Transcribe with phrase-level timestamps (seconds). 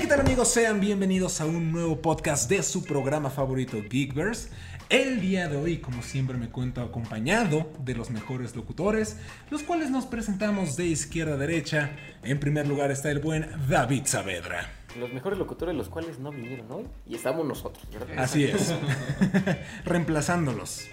[0.00, 0.48] ¿qué tal amigos?
[0.48, 4.48] Sean bienvenidos a un nuevo podcast de su programa favorito Geekverse.
[4.88, 9.18] El día de hoy, como siempre, me cuento acompañado de los mejores locutores,
[9.50, 11.90] los cuales nos presentamos de izquierda a derecha.
[12.22, 14.70] En primer lugar está el buen David Saavedra.
[14.98, 18.18] Los mejores locutores, los cuales no vinieron hoy, y estamos nosotros, ¿verdad?
[18.18, 18.74] Así es,
[19.84, 20.88] reemplazándolos.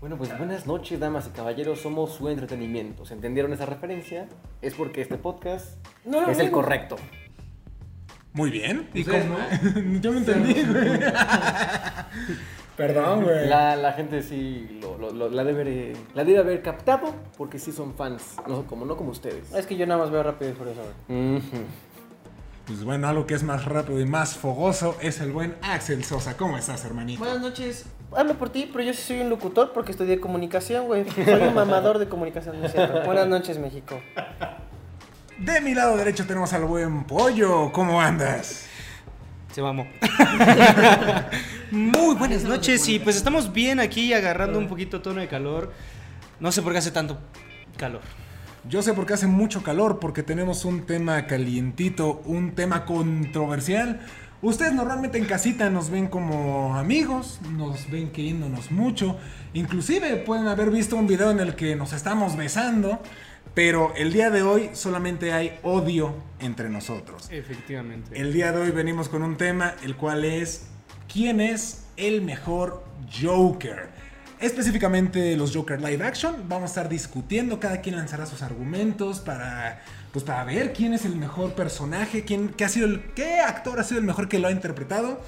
[0.00, 1.80] Bueno, pues buenas noches, damas y caballeros.
[1.80, 3.06] Somos su entretenimiento.
[3.06, 4.28] ¿Se entendieron esa referencia?
[4.60, 6.52] Es porque este podcast No, es no, el no.
[6.52, 6.96] correcto.
[8.32, 8.88] Muy bien.
[8.94, 9.38] ¿Y Ustedes cómo?
[10.00, 11.00] Yo me entendí, güey.
[12.76, 13.46] Perdón, güey.
[13.48, 17.70] La, la gente sí lo, lo- lo- la, debe, la debe haber captado porque sí
[17.70, 19.52] son fans, no, como, no como ustedes.
[19.52, 20.80] Es que yo nada más veo rápido y furioso.
[22.66, 26.36] Pues bueno, algo que es más rápido y más fogoso es el buen Axel Sosa.
[26.36, 27.18] ¿Cómo estás, hermanito?
[27.18, 27.84] Buenas noches.
[28.16, 31.04] Hablo por ti, pero yo sí soy un locutor porque estudié comunicación, güey.
[31.10, 33.02] Soy un mamador de comunicación, ¿no es cierto?
[33.04, 34.00] Buenas noches, México.
[35.42, 37.72] De mi lado derecho tenemos al buen Pollo.
[37.72, 38.66] ¿Cómo andas?
[39.52, 39.88] Se mamó.
[41.72, 45.72] Muy buenas noches y pues estamos bien aquí agarrando un poquito tono de calor.
[46.38, 47.18] No sé por qué hace tanto
[47.76, 48.02] calor.
[48.68, 54.00] Yo sé por qué hace mucho calor, porque tenemos un tema calientito, un tema controversial.
[54.42, 59.18] Ustedes normalmente en casita nos ven como amigos, nos ven queriéndonos mucho.
[59.54, 63.02] Inclusive pueden haber visto un video en el que nos estamos besando.
[63.54, 67.28] Pero el día de hoy solamente hay odio entre nosotros.
[67.30, 68.18] Efectivamente.
[68.18, 70.68] El día de hoy venimos con un tema, el cual es
[71.12, 72.82] ¿quién es el mejor
[73.20, 73.90] Joker?
[74.40, 76.48] Específicamente los Joker Live Action.
[76.48, 79.82] Vamos a estar discutiendo, cada quien lanzará sus argumentos para,
[80.12, 83.78] pues, para ver quién es el mejor personaje, quién, qué, ha sido el, qué actor
[83.78, 85.20] ha sido el mejor que lo ha interpretado.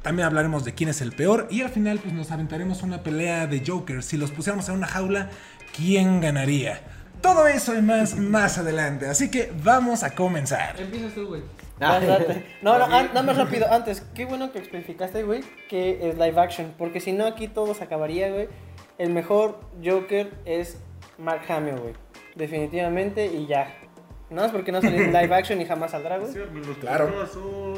[0.00, 3.46] También hablaremos de quién es el peor y al final pues, nos aventaremos una pelea
[3.46, 4.02] de Joker.
[4.02, 5.28] Si los pusiéramos en una jaula,
[5.76, 6.80] ¿quién ganaría?
[7.26, 9.06] Todo eso y más más adelante.
[9.06, 10.80] Así que vamos a comenzar.
[10.80, 11.42] Empiezas tú, güey.
[11.80, 12.00] Ah.
[12.62, 13.66] No, no, an- nada más rápido.
[13.70, 16.72] Antes, qué bueno que especificaste, güey, que es live action.
[16.78, 18.48] Porque si no, aquí todo se acabaría, güey.
[18.98, 20.78] El mejor Joker es
[21.18, 21.94] Mark Hamill, güey.
[22.36, 23.74] Definitivamente y ya.
[24.28, 26.32] No es porque no salió en live action y jamás saldrá, güey.
[26.80, 27.28] Claro.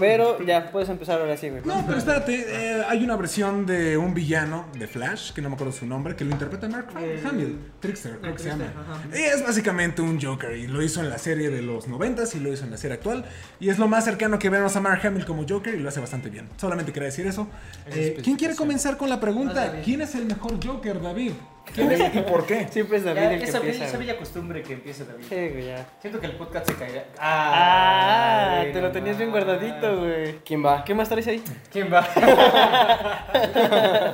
[0.01, 1.63] Pero ya puedes empezar ahora sí, güey.
[1.65, 5.57] No, pero espérate, eh, hay una versión de un villano de Flash, que no me
[5.57, 6.89] acuerdo su nombre, que lo interpreta Mark
[7.29, 8.73] Hamill, Trickster, creo que se llama.
[9.13, 12.41] Y es básicamente un Joker, y lo hizo en la serie de los 90 y
[12.41, 13.25] lo hizo en la serie actual.
[13.61, 16.01] Y es lo más cercano que vemos a Mark Hamill como Joker y lo hace
[16.01, 16.49] bastante bien.
[16.57, 17.47] Solamente quería decir eso.
[17.89, 19.81] Eh, ¿Quién quiere comenzar con la pregunta?
[19.85, 21.33] ¿Quién es el mejor Joker, David?
[21.75, 22.67] ¿Quién es y por qué?
[22.69, 23.84] Siempre es David Ya, el que esa, empieza.
[23.84, 25.25] esa bella costumbre que empieza David.
[25.29, 25.87] Sí, güey, ya.
[26.01, 27.05] Siento que el podcast se caerá.
[27.19, 30.39] Ah, Ay, te lo tenías bien guardadito, güey.
[30.45, 30.84] ¿Quién va?
[30.84, 31.43] ¿Qué más traes ahí?
[31.71, 32.06] ¿Quién va?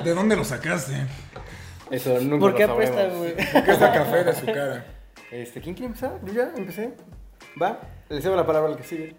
[0.03, 0.93] ¿De dónde lo sacaste?
[1.91, 3.35] Eso nunca ¿Por lo qué apuesta, güey?
[3.35, 4.85] ¿Qué está café de su cara?
[5.31, 6.19] Este, ¿Quién quiere empezar?
[6.23, 6.93] Yo ya empecé.
[7.61, 7.79] Va,
[8.09, 9.15] le cedo la palabra al que sigue.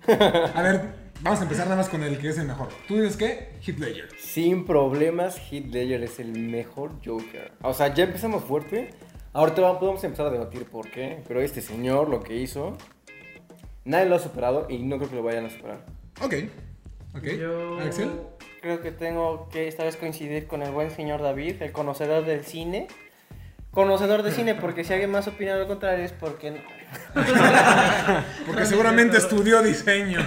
[0.54, 0.82] A ver,
[1.22, 2.68] vamos a empezar nada más con el que es el mejor.
[2.88, 3.48] ¿Tú dices qué?
[3.66, 4.08] Heath Ledger.
[4.18, 7.52] Sin problemas, Heath Ledger es el mejor Joker.
[7.62, 8.90] O sea, ya empezamos fuerte.
[9.32, 11.22] Ahorita vamos- podemos empezar a debatir por qué.
[11.28, 12.76] Pero este señor lo que hizo,
[13.84, 15.84] nadie lo ha superado y no creo que lo vayan a superar.
[16.22, 16.34] Ok.
[17.14, 17.24] Ok.
[17.38, 18.10] Yo Axel.
[18.62, 22.44] creo que tengo que esta vez coincidir con el buen señor David, el conocedor del
[22.44, 22.88] cine.
[23.70, 26.56] Conocedor de cine, porque si alguien más opina lo contrario es porque no.
[28.46, 30.20] Porque seguramente estudió diseño.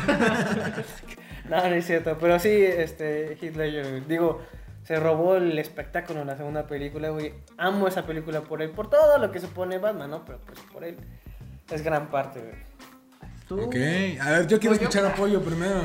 [1.50, 4.02] No, no es cierto, pero sí, este, güey.
[4.02, 4.42] digo,
[4.84, 7.34] se robó el espectáculo en la segunda película, güey.
[7.58, 10.26] Amo esa película por él, por todo lo que supone Batman, ¿no?
[10.26, 10.98] Pero pues por él
[11.72, 12.70] es gran parte, güey.
[13.48, 13.62] ¿Tú?
[13.62, 13.76] Ok,
[14.22, 15.82] a ver, yo quiero escuchar apoyo primero.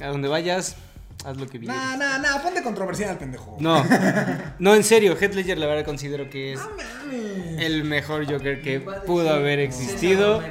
[0.00, 0.76] A donde vayas,
[1.24, 1.76] haz lo que vieres.
[1.76, 3.56] Nah, nah, nah, ponte controversial, pendejo.
[3.60, 3.84] No,
[4.58, 6.60] no, en serio, Heath Ledger la verdad considero que es
[7.58, 10.42] el mejor Joker que pudo haber existido.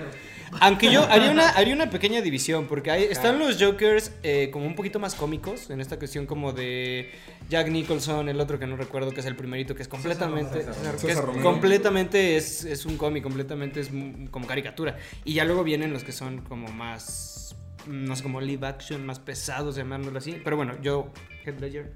[0.62, 4.66] Aunque yo haría una, haría una pequeña división, porque hay, están los Jokers eh, como
[4.66, 7.12] un poquito más cómicos, en esta cuestión como de
[7.50, 10.64] Jack Nicholson, el otro que no recuerdo, que es el primerito, que es completamente...
[10.64, 13.90] César que es completamente es, es un cómic, completamente es
[14.32, 14.98] como caricatura.
[15.24, 17.56] Y ya luego vienen los que son como más,
[17.88, 20.42] no sé, como live action, más pesados, llamándolo así.
[20.44, 21.12] Pero bueno, yo,
[21.46, 21.94] Heath Ledger.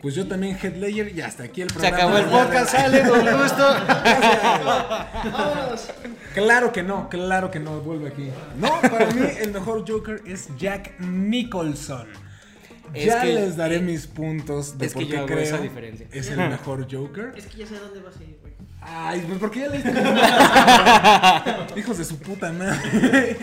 [0.00, 1.96] Pues yo también Head Ledger y hasta aquí el Se programa.
[1.96, 3.66] acabó el podcast, sale, con gusto.
[6.34, 8.28] Claro que no, claro que no, vuelve aquí.
[8.58, 12.06] No, para mí el mejor Joker es Jack Nicholson.
[12.94, 16.06] Es ya que- les daré mis puntos de es por que qué creo esa diferencia.
[16.12, 17.32] es el mejor Joker.
[17.36, 18.54] Es que ya sé dónde vas a ir, güey.
[18.88, 19.90] Ay, pues porque ya leíste.
[21.80, 23.36] Hijos de su puta madre.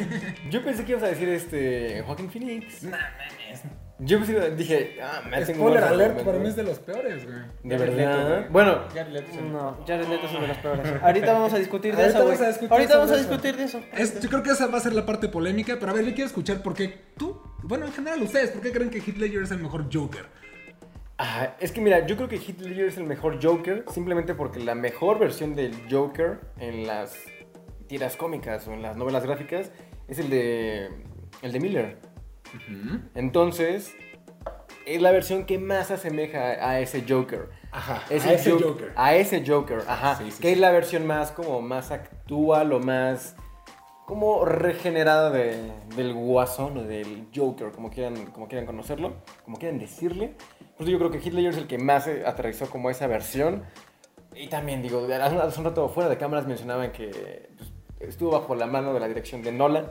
[0.49, 2.83] Yo pensé que ibas a decir este Joaquín Phoenix.
[2.83, 3.61] Nah, mames.
[3.99, 7.37] Yo pues, dije, ah, me hacen Spoiler alert, para mí es de los peores, güey.
[7.63, 8.27] De verdad.
[8.39, 8.49] güey.
[8.49, 10.93] Bueno, Jared Leto es No, Jared Leto es uno de los peores.
[11.03, 12.25] Ahorita vamos a discutir de eso, güey.
[12.25, 13.81] vamos a discutir Ahorita vamos a discutir de eso.
[13.95, 16.13] Es- yo creo que esa va a ser la parte polémica, pero a ver, yo
[16.13, 19.43] quiero escuchar por qué tú, bueno, en general ustedes, ¿por qué creen que Heath Ledger
[19.43, 20.25] es el mejor Joker?
[21.17, 24.59] Ah, es que mira, yo creo que Heath Ledger es el mejor Joker simplemente porque
[24.59, 27.15] la mejor versión del Joker en las
[27.87, 29.71] tiras cómicas o en las novelas gráficas
[30.07, 30.89] es el de
[31.41, 31.97] el de Miller.
[33.15, 33.93] Entonces,
[34.85, 37.49] es la versión que más asemeja a ese Joker.
[37.71, 38.93] Ajá, Es a ese Jo- Joker.
[38.95, 40.15] A ese Joker, ajá.
[40.17, 40.53] Sí, sí, que sí.
[40.53, 43.35] es la versión más como más actual o más
[44.05, 49.15] como regenerada de- del guasón o del Joker, como quieran, como quieran conocerlo,
[49.45, 50.35] como quieran decirle.
[50.77, 53.63] Pues yo creo que Ledger es el que más eh, aterrizó como esa versión.
[54.35, 58.65] Y también digo, hace un- rato fuera de cámaras mencionaban que pues, estuvo bajo la
[58.65, 59.85] mano de la dirección de Nolan.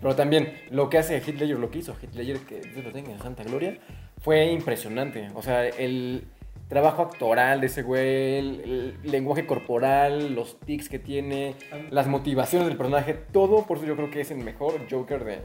[0.00, 3.18] Pero también lo que hace Ledger, lo que hizo Ledger, que Dios lo tenga en
[3.20, 3.78] santa gloria,
[4.20, 5.30] fue impresionante.
[5.34, 6.24] O sea, el
[6.68, 11.54] trabajo actoral de ese güey, el, el lenguaje corporal, los tics que tiene,
[11.90, 15.38] las motivaciones del personaje, todo, por eso yo creo que es el mejor Joker de...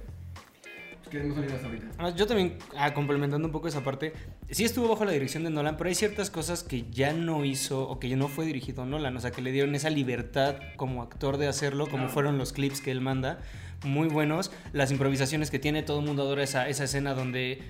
[1.22, 1.88] que salieron hasta ahorita.
[1.98, 4.14] Ah, Yo también, ah, complementando un poco esa parte,
[4.50, 7.88] sí estuvo bajo la dirección de Nolan, pero hay ciertas cosas que ya no hizo
[7.88, 10.56] o que ya no fue dirigido a Nolan, o sea, que le dieron esa libertad
[10.78, 13.40] como actor de hacerlo, como fueron los clips que él manda,
[13.84, 17.62] muy buenos, las improvisaciones que tiene, todo el mundo adora esa, esa escena donde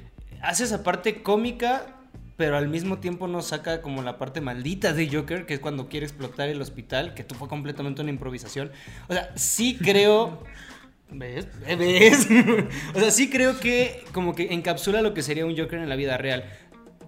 [0.42, 2.00] hace esa parte cómica,
[2.38, 5.88] pero al mismo tiempo nos saca como la parte maldita de Joker, que es cuando
[5.88, 8.72] quiere explotar el hospital, que fue completamente una improvisación.
[9.08, 10.44] O sea, sí creo...
[11.14, 11.48] ¿Ves?
[11.78, 12.28] ¿Ves?
[12.96, 15.96] o sea, sí creo que como que encapsula lo que sería un Joker en la
[15.96, 16.46] vida real.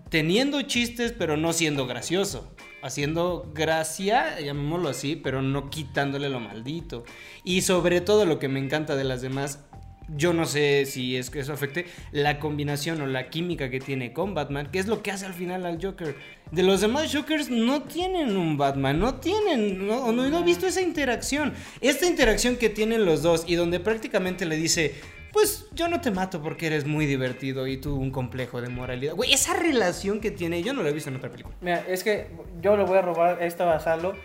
[0.09, 2.55] Teniendo chistes, pero no siendo gracioso.
[2.83, 7.03] Haciendo gracia, llamémoslo así, pero no quitándole lo maldito.
[7.43, 9.65] Y sobre todo lo que me encanta de las demás,
[10.09, 14.13] yo no sé si es que eso afecte la combinación o la química que tiene
[14.13, 16.15] con Batman, que es lo que hace al final al Joker.
[16.51, 20.67] De los demás Jokers no tienen un Batman, no tienen, no, no, no he visto
[20.67, 21.53] esa interacción.
[21.81, 24.95] Esta interacción que tienen los dos y donde prácticamente le dice,
[25.35, 29.15] pues yo no te mato porque eres muy divertido y tú un complejo de moralidad.
[29.15, 31.53] Güey, esa relación que tiene, yo no la he visto en otra película.
[31.59, 32.27] Mira, es que
[32.61, 34.15] yo le voy a robar esta a Salo.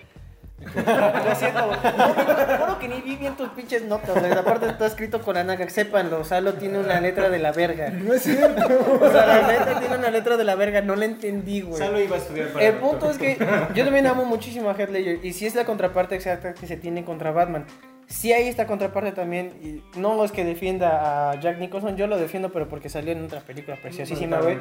[0.61, 1.79] Lo siento, güey.
[1.81, 4.31] Juro- Juro que ni vi bien tus pinches notas, güey.
[4.33, 5.69] Aparte está escrito con la naga.
[5.71, 7.91] Sépanlo, Salo tiene una letra de la verga.
[7.91, 8.67] No es cierto.
[9.01, 10.81] O sea, la neta tiene una letra de la verga.
[10.83, 11.79] No la entendí, güey.
[11.79, 12.91] Salo iba a estudiar para El doctor.
[12.91, 13.39] punto es que
[13.75, 16.77] yo también amo muchísimo a Heath Ledger y si es la contraparte exacta que se
[16.77, 17.65] tiene contra Batman.
[18.07, 22.19] Si hay esta contraparte también, y no es que defienda a Jack Nicholson, yo lo
[22.19, 24.59] defiendo, pero porque salió en otra película preciosísima, güey.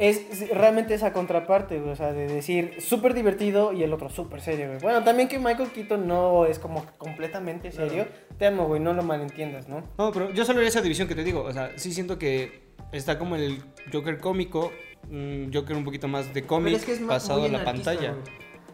[0.00, 4.08] Es es realmente esa contraparte, güey, o sea, de decir súper divertido y el otro
[4.08, 4.78] súper serio, güey.
[4.80, 8.06] Bueno, también que Michael Keaton no es como completamente serio.
[8.38, 9.82] Te amo, güey, no lo malentiendas, ¿no?
[9.98, 12.62] No, pero yo solo esa división que te digo, o sea, sí siento que
[12.92, 13.62] está como el
[13.92, 14.72] Joker cómico,
[15.10, 18.12] un Joker un poquito más de cómic es que es más- pasado a la pantalla.
[18.12, 18.22] güey.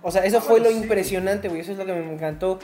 [0.03, 0.83] O sea, eso fue bueno, lo sí.
[0.83, 1.61] impresionante, güey.
[1.63, 2.61] Eso es lo que me encantó.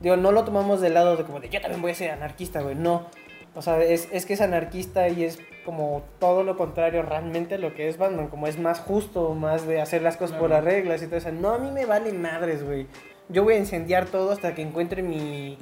[0.00, 2.60] Digo, no lo tomamos del lado de como de yo también voy a ser anarquista,
[2.62, 2.76] güey.
[2.76, 3.08] No.
[3.56, 7.58] O sea, es, es que es anarquista y es como todo lo contrario realmente a
[7.58, 8.28] lo que es Batman.
[8.28, 11.32] Como es más justo, más de hacer las cosas por las reglas y todo eso.
[11.32, 12.86] No, a mí me vale madres, güey.
[13.28, 15.58] Yo voy a incendiar todo hasta que encuentre mi.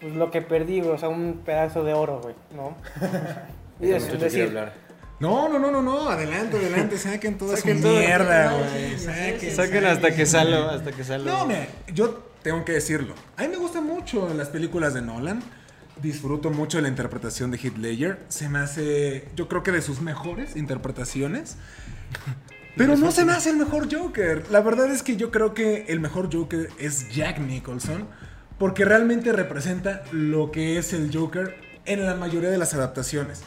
[0.00, 0.92] Pues lo que perdí, güey.
[0.92, 2.34] O sea, un pedazo de oro, güey.
[2.54, 2.76] ¿No?
[3.80, 4.72] y Ese es decir, hablar.
[5.20, 7.98] No, no, no, no, no, adelante, adelante, saquen toda Saquen su todo.
[7.98, 8.98] mierda, güey.
[8.98, 11.24] Saquen, Saquen hasta que salo, hasta que salo.
[11.24, 13.14] No, mira, yo tengo que decirlo.
[13.36, 15.42] A mí me gustan mucho las películas de Nolan.
[16.02, 18.20] Disfruto mucho de la interpretación de Heath Ledger.
[18.28, 21.56] Se me hace, yo creo que de sus mejores interpretaciones.
[22.76, 24.44] Pero no se me hace el mejor Joker.
[24.50, 28.08] La verdad es que yo creo que el mejor Joker es Jack Nicholson.
[28.58, 31.54] Porque realmente representa lo que es el Joker
[31.86, 33.42] en la mayoría de las adaptaciones.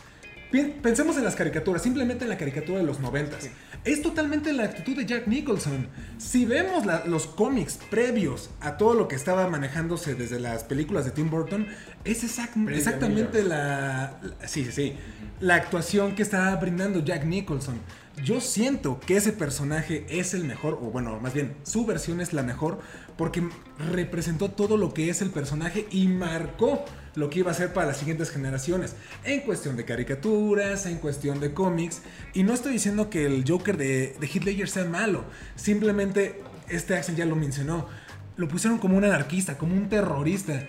[0.82, 3.50] Pensemos en las caricaturas, simplemente en la caricatura de los noventas.
[3.84, 5.88] Es totalmente la actitud de Jack Nicholson.
[6.18, 11.04] Si vemos la- los cómics previos a todo lo que estaba manejándose desde las películas
[11.06, 11.68] de Tim Burton,
[12.06, 14.94] es exact- exactamente la, la- sí, sí, sí,
[15.42, 17.76] la actuación que está brindando Jack Nicholson.
[18.24, 22.34] Yo siento que ese personaje es el mejor, o bueno, más bien, su versión es
[22.34, 22.80] la mejor,
[23.16, 23.48] porque
[23.92, 26.84] representó todo lo que es el personaje y marcó
[27.18, 28.94] lo que iba a ser para las siguientes generaciones.
[29.24, 32.04] En cuestión de caricaturas, en cuestión de cómics.
[32.36, 35.26] Y no estoy diciendo que el Joker de, de Ledger sea malo.
[35.56, 37.88] Simplemente, este Axel ya lo mencionó,
[38.36, 40.64] lo pusieron como un anarquista, como un terrorista.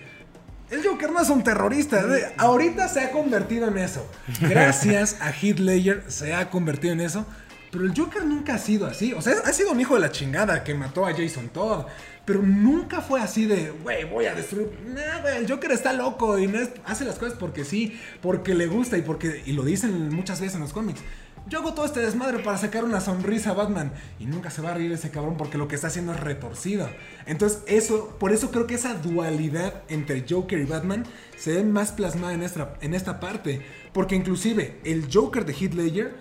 [0.71, 2.03] El Joker no es un terrorista.
[2.37, 4.09] Ahorita se ha convertido en eso.
[4.41, 7.27] Gracias a Heath Ledger se ha convertido en eso.
[7.71, 9.13] Pero el Joker nunca ha sido así.
[9.13, 11.85] O sea, ha sido un hijo de la chingada que mató a Jason Todd.
[12.29, 14.69] Pero nunca fue así de, güey, voy a destruir.
[14.85, 18.67] No, güey, el Joker está loco y no hace las cosas porque sí, porque le
[18.67, 19.41] gusta y porque.
[19.47, 21.01] Y lo dicen muchas veces en los cómics.
[21.47, 23.91] Yo hago todo este desmadre para sacar una sonrisa a Batman.
[24.19, 26.87] Y nunca se va a reír ese cabrón porque lo que está haciendo es retorcido.
[27.25, 31.05] Entonces, eso, por eso creo que esa dualidad entre Joker y Batman
[31.35, 33.63] se ve más plasmada en esta, en esta parte.
[33.91, 36.13] Porque inclusive el Joker de Heath Ledger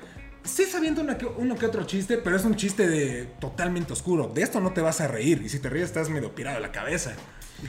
[0.49, 3.93] sí se avienta una que- uno que otro chiste, pero es un chiste de totalmente
[3.93, 4.29] oscuro.
[4.29, 5.43] De esto no te vas a reír.
[5.45, 7.13] Y si te ríes estás medio pirado de la cabeza.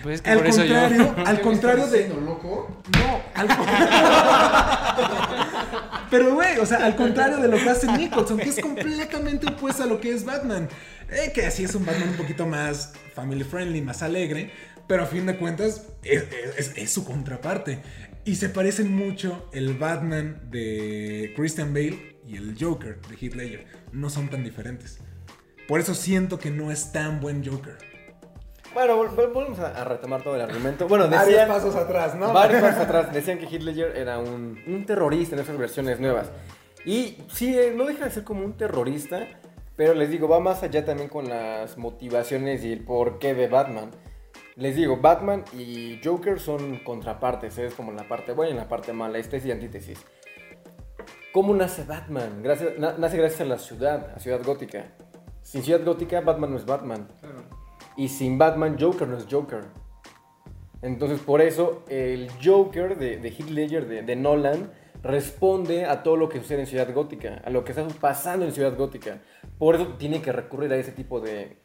[0.03, 0.75] Pues es que Al por eso yo.
[0.79, 1.99] contrario, al ¿Qué contrario de...
[2.01, 2.81] estás diciendo, loco?
[2.97, 3.47] No, al
[6.11, 9.83] Pero, güey, o sea, al contrario de lo que hace Nicholson, que es completamente opuesto
[9.83, 10.67] a lo que es Batman.
[11.09, 14.51] Eh, que así es un Batman un poquito más family friendly, más alegre.
[14.87, 16.23] Pero a fin de cuentas, es,
[16.57, 17.79] es- es su contraparte.
[18.25, 23.65] Y se parecen mucho el Batman de Christian Bale y el Joker de Heath Ledger.
[23.91, 24.99] No son tan diferentes.
[25.67, 27.77] Por eso siento que no es tan buen Joker.
[28.73, 30.87] Bueno, vol- vol- volvemos a, a retomar todo el argumento.
[30.87, 31.47] Bueno, Varios decían...
[31.47, 32.31] pasos atrás, ¿no?
[32.33, 36.29] Varios pasos atrás decían que Heath Ledger era un, un terrorista en esas versiones nuevas.
[36.85, 39.27] Y sí, eh, no deja de ser como un terrorista,
[39.75, 43.89] pero les digo, va más allá también con las motivaciones y el porqué de Batman.
[44.59, 48.91] Les digo, Batman y Joker son contrapartes, es como la parte buena y la parte
[48.91, 50.05] mala, especies y antítesis.
[51.31, 52.41] ¿Cómo nace Batman?
[52.43, 54.87] Gracias, na- nace gracias a la ciudad, a Ciudad Gótica.
[55.43, 57.07] Sin Ciudad Gótica, Batman no es Batman.
[57.95, 59.63] Y sin Batman, Joker no es Joker.
[60.81, 66.17] Entonces, por eso, el Joker de, de Heath Ledger, de, de Nolan, responde a todo
[66.17, 69.21] lo que sucede en Ciudad Gótica, a lo que está pasando en Ciudad Gótica.
[69.57, 71.57] Por eso tiene que recurrir a ese tipo de,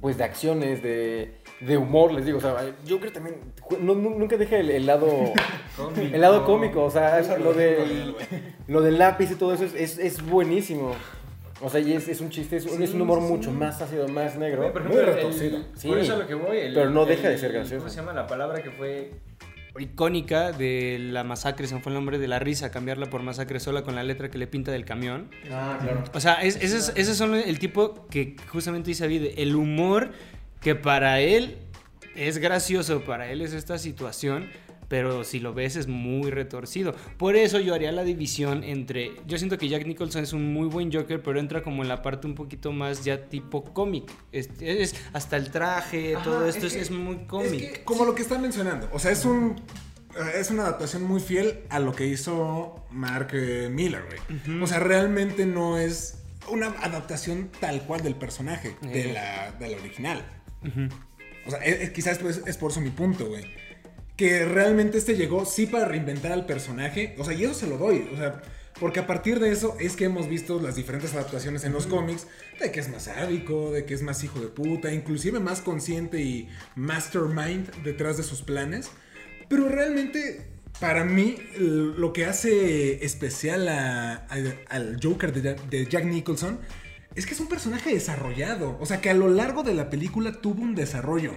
[0.00, 2.38] pues, de acciones, de, de humor, les digo.
[2.38, 2.54] O sea,
[2.88, 3.36] Joker también
[3.80, 5.08] no- nunca deja el, el lado,
[5.96, 6.84] el lado cómico.
[6.84, 8.14] O sea, lo, de,
[8.68, 10.92] lo del lápiz y todo eso es, es, es buenísimo.
[11.60, 14.06] O sea, y es, es un chiste, es, un- es un humor mucho más ácido,
[14.08, 14.72] más negro.
[14.72, 15.58] Por muy ejemplo, retorcido.
[15.74, 15.88] Sí.
[15.88, 16.58] Por eso a lo que voy.
[16.58, 17.78] el- Pero no el- deja de ser gracioso.
[17.78, 19.10] ¿Cómo se llama la palabra que fue?
[19.78, 23.60] icónica de la masacre, se me fue el nombre de la risa, cambiarla por masacre
[23.60, 25.30] sola con la letra que le pinta del camión.
[25.52, 26.02] Ah, claro.
[26.12, 30.10] O sea, es- ese es, ese son el tipo que justamente dice David, el humor
[30.60, 31.58] que para él
[32.14, 34.48] es gracioso, para él es esta situación,
[34.88, 36.94] pero si lo ves es muy retorcido.
[37.18, 40.66] Por eso yo haría la división entre, yo siento que Jack Nicholson es un muy
[40.66, 44.10] buen Joker, pero entra como en la parte un poquito más ya tipo cómic.
[44.32, 47.72] Es, es- hasta el traje, Ajá, todo esto es, que- es muy Es cómic.
[47.72, 48.88] que, como lo que están mencionando.
[48.92, 49.56] O sea, es un.
[50.16, 54.62] eh, Es una adaptación muy fiel a lo que hizo Mark eh, Miller, güey.
[54.62, 56.14] O sea, realmente no es
[56.50, 59.12] una adaptación tal cual del personaje, de, Eh.
[59.12, 60.24] la, de la original.
[61.46, 63.44] O sea, es- quizás es por eso mi punto, güey.
[64.16, 67.14] Que realmente este llegó sí para reinventar al personaje.
[67.18, 68.08] O sea, y eso se lo doy.
[68.12, 68.42] O sea,
[68.80, 72.26] porque a partir de eso es que hemos visto las diferentes adaptaciones en los cómics.
[72.60, 76.20] De que es más sádico, de que es más hijo de puta, inclusive más consciente
[76.20, 78.90] y mastermind detrás de sus planes.
[79.48, 80.46] Pero realmente,
[80.80, 86.58] para mí, lo que hace especial a- a- al Joker de Jack Nicholson
[87.18, 88.78] es que es un personaje desarrollado.
[88.80, 91.32] O sea, que a lo largo de la película tuvo un desarrollo.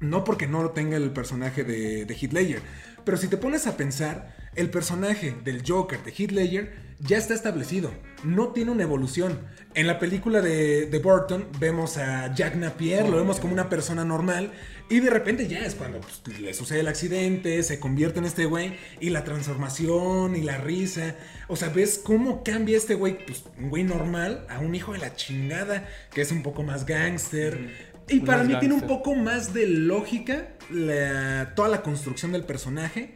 [0.00, 2.62] No porque no lo tenga el personaje de, de Ledger.
[3.04, 7.90] Pero si te pones a pensar, el personaje del Joker de Ledger ya está establecido.
[8.24, 9.40] No tiene una evolución.
[9.74, 14.06] En la película de, de Burton vemos a Jack Napier, lo vemos como una persona
[14.06, 14.52] normal.
[14.90, 18.44] Y de repente ya es cuando pues, le sucede el accidente, se convierte en este
[18.44, 18.74] güey.
[19.00, 21.14] Y la transformación y la risa.
[21.48, 24.98] O sea, ves cómo cambia este güey, pues un güey normal, a un hijo de
[24.98, 27.90] la chingada, que es un poco más gángster.
[28.08, 33.14] Y para mí tiene un poco más de lógica la- toda la construcción del personaje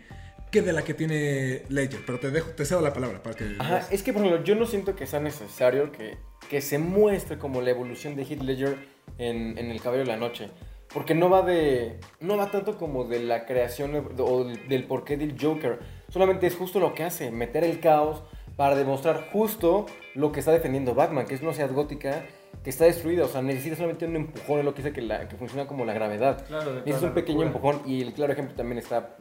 [0.52, 2.02] que de la que tiene Ledger.
[2.06, 3.56] Pero te dejo, te cedo la palabra para que.
[3.58, 6.16] Ajá, es que por ejemplo, yo no siento que sea necesario que,
[6.48, 8.76] que se muestre como la evolución de Heath Ledger
[9.18, 10.50] en, en El Caballero de la Noche.
[10.94, 11.98] Porque no va de.
[12.20, 15.80] No va tanto como de la creación o del, porqué del Joker.
[16.08, 18.22] Solamente es justo lo que hace, meter el caos
[18.56, 22.24] para demostrar justo lo que está defendiendo Batman, que es una ciudad gótica
[22.62, 23.24] que está destruida.
[23.24, 25.84] O sea, necesita solamente un empujón, es lo que dice que, la, que funciona como
[25.84, 26.46] la gravedad.
[26.46, 29.16] Claro, toda un pequeño empujón y el claro ejemplo también está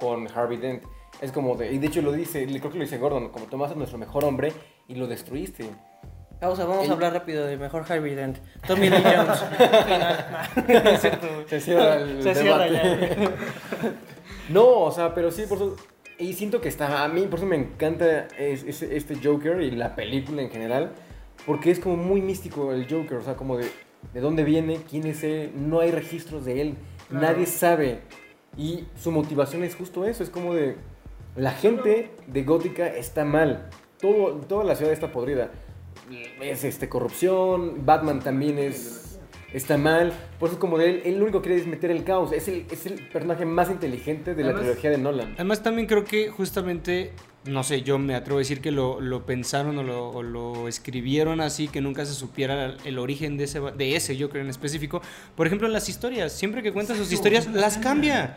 [0.00, 0.82] con Harvey Dent.
[1.20, 3.74] Es como de, y de hecho lo dice, creo que lo dice Gordon, como tomaste
[3.74, 4.52] a nuestro mejor hombre
[4.88, 5.70] y lo destruiste.
[6.40, 8.38] Vamos El- a hablar rápido de mejor Harvey Dent.
[8.66, 9.44] Tommy Lee Jones.
[10.66, 11.46] Güey.
[11.48, 13.16] Se cierra el Se cierra debate.
[13.20, 13.30] ya.
[14.50, 15.76] No, o sea, pero sí, por eso,
[16.18, 19.72] y siento que está, a mí por eso me encanta es- es- este Joker y
[19.72, 20.92] la película en general,
[21.44, 23.68] porque es como muy místico el Joker, o sea, como de,
[24.14, 26.74] de dónde viene, quién es él, no hay registros de él,
[27.10, 27.26] Claro.
[27.26, 28.00] nadie sabe.
[28.56, 30.76] Y su motivación es justo eso, es como de,
[31.36, 33.68] la gente de Gótica está mal,
[34.00, 35.50] todo, toda la ciudad está podrida.
[36.40, 39.18] Es este, corrupción, Batman también es,
[39.52, 40.12] está mal.
[40.38, 42.32] Por eso como de él, él lo único que quiere es meter el caos.
[42.32, 45.32] Es el, es el personaje más inteligente de la trilogía de Nolan.
[45.34, 47.12] Además también creo que justamente,
[47.44, 50.68] no sé, yo me atrevo a decir que lo, lo pensaron o lo, o lo
[50.68, 55.02] escribieron así, que nunca se supiera el origen de ese, de ese Joker en específico.
[55.34, 58.36] Por ejemplo, en las historias, siempre que cuenta sus historias, las cambia.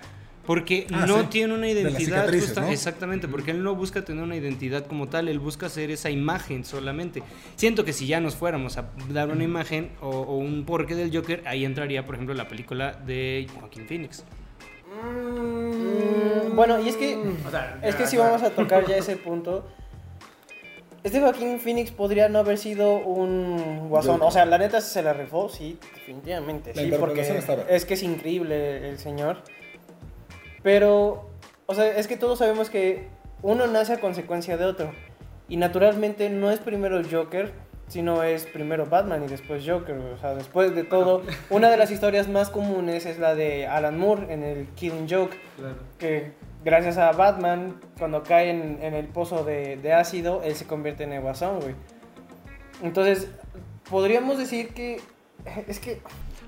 [0.52, 1.28] Porque Ah, no sí.
[1.30, 2.68] tiene una identidad justa- ¿no?
[2.68, 6.66] Exactamente, porque él no busca tener una identidad como tal, él busca hacer esa imagen
[6.66, 7.24] solamente.
[7.56, 11.16] Siento que si ya nos fuéramos a dar una imagen o, o un porqué del
[11.16, 14.26] Joker, ahí entraría, por ejemplo, la película de Joaquín Phoenix.
[15.02, 17.16] Mm, bueno, y es que,
[17.48, 19.66] O sea, es que si vamos a tocar ya ese punto,
[21.02, 24.20] este Joaquín Phoenix podría no haber sido un guasón.
[24.22, 26.74] O sea, la neta se la rifó, sí, definitivamente.
[26.76, 27.64] La sí, porque interpretación estaba.
[27.70, 29.38] es que es increíble el señor.
[30.64, 31.30] Pero,
[31.66, 33.08] o sea, es que todos sabemos que
[33.42, 34.92] uno nace a consecuencia de otro.
[35.48, 37.52] Y naturalmente no es primero el Joker,
[37.88, 39.98] sino es primero Batman y después Joker.
[39.98, 44.00] O sea, después de todo, una de las historias más comunes es la de Alan
[44.00, 45.76] Moore en el Killing Joke Claro.
[46.00, 46.32] que
[46.64, 51.04] gracias a Batman, cuando cae en, en el pozo de, de ácido, él se convierte
[51.04, 51.76] en el guasón, güey.
[52.82, 53.28] Entonces,
[53.90, 55.02] podríamos decir que...
[55.68, 56.02] Es que...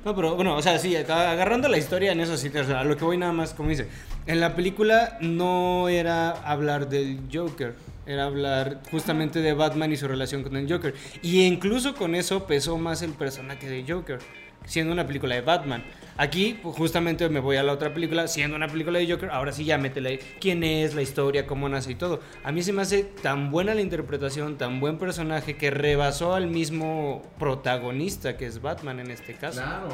[0.05, 2.83] No, pero bueno, o sea, sí, agarrando la historia en eso sí, o sea, a
[2.83, 3.87] lo que voy nada más, como dice,
[4.25, 10.07] en la película no era hablar del Joker, era hablar justamente de Batman y su
[10.07, 10.93] relación con el Joker.
[11.21, 14.19] Y incluso con eso pesó más el personaje de Joker,
[14.65, 15.83] siendo una película de Batman.
[16.15, 19.51] Aquí, pues, justamente me voy a la otra película, siendo una película de Joker, ahora
[19.51, 22.19] sí ya métele quién es, la historia, cómo nace y todo.
[22.43, 26.47] A mí se me hace tan buena la interpretación, tan buen personaje, que rebasó al
[26.47, 29.61] mismo protagonista que es Batman en este caso.
[29.61, 29.89] Claro.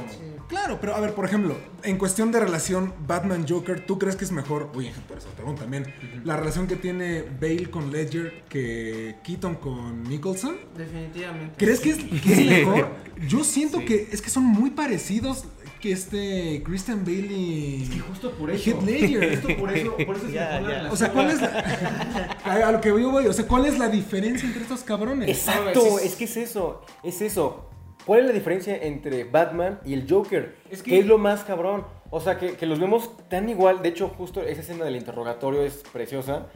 [0.49, 4.31] Claro, pero a ver, por ejemplo, en cuestión de relación Batman-Joker, ¿tú crees que es
[4.31, 4.71] mejor?
[4.75, 5.85] Oye, por eso te pregunto también.
[6.25, 10.57] La relación que tiene Bale con Ledger que Keaton con Nicholson.
[10.75, 11.55] Definitivamente.
[11.57, 12.89] ¿Crees que es, que es mejor?
[13.27, 15.45] Yo siento que es que son muy parecidos
[15.81, 17.83] que este Christian Bale y.
[17.83, 18.69] Es que justo por eso.
[18.69, 19.39] Heath Ledger.
[19.41, 20.59] Justo por eso, por eso es la ya.
[20.59, 20.91] relación.
[20.91, 22.37] O sea, ¿cuál es la.
[22.43, 25.29] A, lo que yo voy, o sea, ¿cuál es la diferencia entre estos cabrones?
[25.29, 27.65] Exacto, es- es que es eso, es eso.
[28.05, 30.55] ¿Cuál es la diferencia entre Batman y el Joker?
[30.69, 31.85] Es Es que- que es lo más cabrón.
[32.11, 33.81] O sea, que, que los vemos tan igual.
[33.83, 36.47] De hecho, justo esa escena del interrogatorio es preciosa.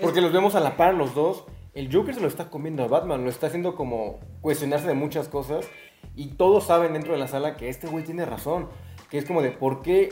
[0.00, 1.44] Porque los vemos a la par los dos.
[1.74, 3.22] El Joker se lo está comiendo a Batman.
[3.22, 5.64] Lo está haciendo como cuestionarse de muchas cosas.
[6.14, 8.68] Y todos saben dentro de la sala que este güey tiene razón.
[9.10, 10.08] Que es como de por qué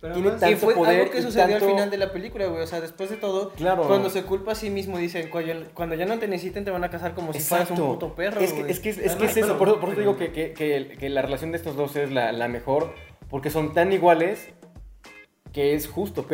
[0.00, 1.00] Pero tiene además- tanto fue poder.
[1.00, 2.62] algo que sucedió tanto- al final de la película, güey.
[2.62, 3.84] O sea, después de todo, Claro.
[3.86, 6.90] cuando se culpa a sí mismo, dice, cuando, ya no te necesiten, te van a
[6.90, 7.92] casar como si fueras un Exacto.
[7.94, 8.70] puto perro, Es que, güey.
[8.72, 10.52] es que es, es, que es eso, por eso, por eso digo que, que-
[10.98, 12.92] que la relación de estos dos es la, la mejor,
[13.28, 14.48] porque son tan iguales
[15.52, 16.24] que es justo,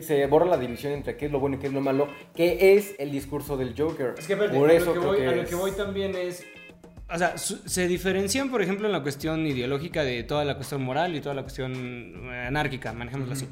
[0.00, 2.74] se borra la división entre qué es lo bueno y qué es lo malo, que
[2.74, 4.14] es el discurso del Joker.
[4.18, 6.16] Es que, espérate, por a eso lo que, voy, que a lo que voy también
[6.16, 6.44] es.
[7.12, 11.14] O sea, se diferencian, por ejemplo, en la cuestión ideológica de toda la cuestión moral
[11.14, 13.46] y toda la cuestión eh, anárquica, manejémoslo así.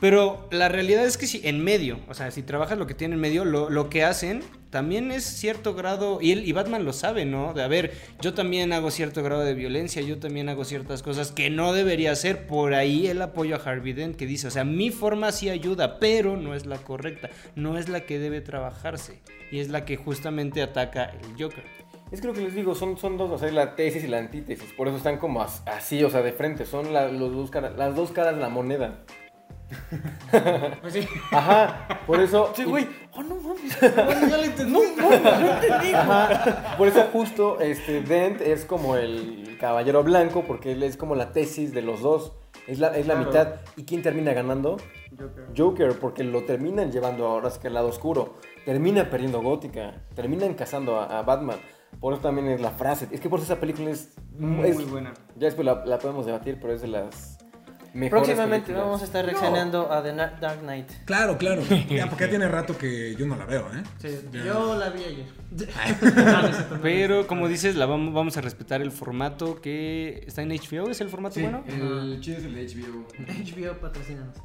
[0.00, 3.14] Pero la realidad es que si en medio, o sea, si trabajas lo que tiene
[3.14, 6.92] en medio, lo, lo que hacen también es cierto grado, y, él, y Batman lo
[6.92, 7.54] sabe, ¿no?
[7.54, 11.32] De a ver, yo también hago cierto grado de violencia, yo también hago ciertas cosas
[11.32, 12.46] que no debería hacer.
[12.46, 15.98] Por ahí el apoyo a Harvey Dent que dice, o sea, mi forma sí ayuda,
[15.98, 19.96] pero no es la correcta, no es la que debe trabajarse, y es la que
[19.96, 21.77] justamente ataca el Joker.
[22.10, 24.18] Es que lo que les digo, son, son dos, o sea, la tesis y la
[24.18, 27.50] antítesis, por eso están como as- así, o sea, de frente, son la- los dos
[27.50, 29.04] caras, las dos caras de la moneda.
[30.80, 31.06] Pues sí.
[31.30, 32.52] Ajá, por eso...
[32.56, 32.88] Sí, güey.
[33.12, 33.76] Oh, no mames.
[33.80, 34.72] Bueno, ya lo entendí.
[34.96, 35.92] No, no, no entendí.
[35.94, 41.14] Ajá, por eso justo este Dent es como el caballero blanco, porque él es como
[41.14, 42.32] la tesis de los dos.
[42.66, 43.28] Es la, es la Claro.
[43.28, 43.54] mitad.
[43.76, 44.76] ¿Y quién termina ganando?
[45.18, 45.46] Joker.
[45.56, 48.34] Joker, porque lo terminan llevando ahora es que al lado oscuro.
[48.64, 49.94] Termina perdiendo Gótica.
[50.14, 51.58] Terminan cazando a, a Batman.
[52.00, 53.08] Por eso también es la frase.
[53.10, 54.10] Es que por eso esa película es.
[54.38, 55.12] Muy es- buena.
[55.36, 57.38] Ya después la, la podemos debatir, pero es de las
[57.94, 58.10] mejores.
[58.24, 58.84] Próximamente películas.
[58.86, 60.88] vamos a estar reaccionando a The Dark Knight.
[61.06, 61.62] Claro, claro.
[61.90, 63.82] Ya, porque ya tiene rato que yo no la veo, ¿eh?
[63.98, 64.44] Sí, Ya.
[64.44, 65.26] yo la vi ayer.
[66.82, 71.00] Pero como dices, la vamos, vamos a respetar el formato que está en HBO, ¿es
[71.00, 71.64] el formato Sí, bueno?
[71.66, 73.06] el chido es el de HBO.
[73.26, 74.36] HBO patrocínanos.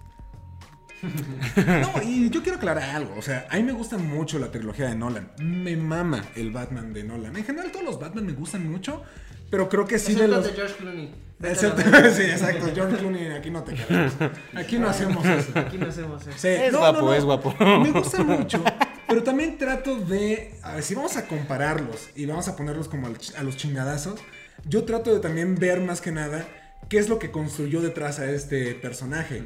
[1.55, 3.15] No, y yo quiero aclarar algo.
[3.17, 5.31] O sea, a mí me gusta mucho la trilogía de Nolan.
[5.39, 7.35] Me mama el Batman de Nolan.
[7.35, 9.03] En general, todos los Batman me gustan mucho.
[9.49, 10.43] Pero creo que sí de los.
[10.45, 11.13] de George Clooney.
[11.41, 11.81] Excepto-
[12.15, 12.71] sí, exacto.
[12.73, 14.13] George Clooney, aquí no te queremos.
[14.55, 15.51] Aquí no hacemos eso.
[15.59, 16.37] Aquí no hacemos eso.
[16.37, 17.13] Sí, Es no, guapo, no, no.
[17.13, 17.53] es guapo.
[17.59, 18.63] Me gusta mucho,
[19.07, 23.07] pero también trato de, a ver, si vamos a compararlos y vamos a ponerlos como
[23.07, 24.19] a los chingadazos,
[24.65, 26.47] yo trato de también ver más que nada
[26.89, 29.43] qué es lo que construyó detrás a este personaje.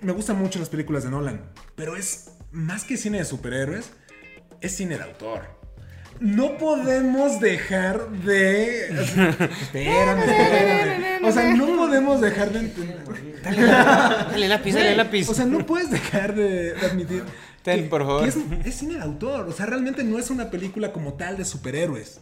[0.00, 1.40] Me gustan mucho las películas de Nolan,
[1.74, 3.90] pero es más que cine de superhéroes,
[4.60, 5.42] es cine de autor.
[6.20, 8.86] no podemos dejar de.
[9.62, 11.24] Espérame, espérame.
[11.24, 12.98] O sea, no podemos dejar de entender.
[13.42, 15.28] Dale lápiz, dale lápiz.
[15.28, 17.24] O sea, no puedes dejar de, de admitir.
[17.62, 18.22] Ten, que- por favor.
[18.22, 19.48] que es, es cine de autor.
[19.48, 22.20] O sea, realmente no es una película como tal de superhéroes.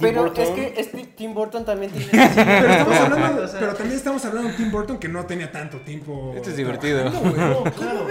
[0.00, 0.44] Pero Burton.
[0.44, 2.06] es que este Tim Burton también tiene.
[2.34, 5.50] Pero, estamos hablando, O sea- pero también estamos hablando de Tim Burton que no tenía
[5.52, 6.32] tanto tiempo.
[6.36, 7.00] Esto es divertido.
[7.10, 7.64] trabajando, güey.
[7.64, 8.06] No, claro.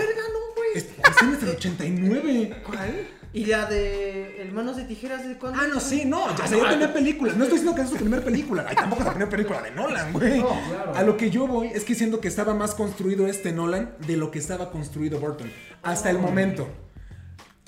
[0.76, 2.56] Es, es del 89.
[2.66, 3.08] ¿Cuál?
[3.36, 5.60] ¿Y la de El Manos de Tijeras de cuándo?
[5.60, 7.36] Ah, no, sí, no, ya, o sea, ya tenía películas.
[7.36, 8.66] No estoy diciendo que es su primera película.
[8.68, 10.40] Ay, tampoco es la primera película de Nolan, güey.
[10.40, 10.96] No, claro.
[10.96, 14.18] A lo que yo voy es que siento que estaba más construido este Nolan de
[14.18, 15.52] lo que estaba construido Burton.
[15.82, 16.68] Hasta el momento.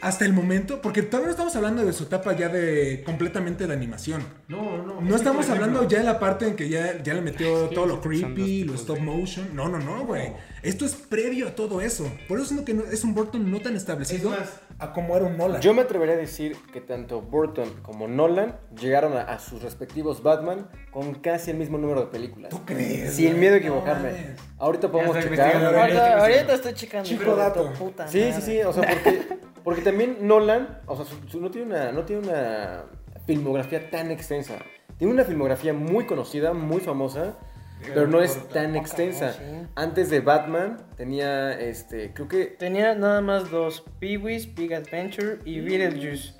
[0.01, 3.73] Hasta el momento, porque todavía no estamos hablando de su etapa ya de completamente de
[3.73, 4.21] animación.
[4.49, 4.95] No, no.
[4.95, 7.69] No es que, estamos hablando ya de la parte en que ya, ya le metió
[7.69, 9.55] todo lo creepy, lo stop de- motion.
[9.55, 10.33] No, no, no, güey.
[10.63, 12.11] Esto es previo a todo eso.
[12.27, 15.15] Por eso siento que no- es un Burton no tan establecido Es más, a como
[15.15, 15.61] era un Nolan.
[15.61, 20.21] Yo me atrevería a decir que tanto Burton como Nolan llegaron a, a sus respectivos
[20.21, 22.49] Batman con casi el mismo número de películas.
[22.49, 23.13] ¿Tú crees?
[23.13, 24.35] Sin miedo a No equivocarme.
[24.57, 25.55] Ahorita podemos checar.
[25.73, 27.07] ahorita, estoy checando.
[27.07, 27.71] Chico dato.
[27.79, 29.21] puta Sí, sí, sí, o sea, porque,
[29.65, 32.83] porque también Nolan, o sea, su- su- no, tiene una, no tiene una
[33.25, 34.53] filmografía tan extensa.
[34.97, 37.33] Tiene una filmografía muy conocida, muy famosa,
[37.93, 39.35] pero no es tan extensa.
[39.75, 42.45] Antes de Batman tenía, este, creo que...
[42.45, 46.33] Tenía nada más dos: Pee-Wee's Big Adventure y Beetlejuice.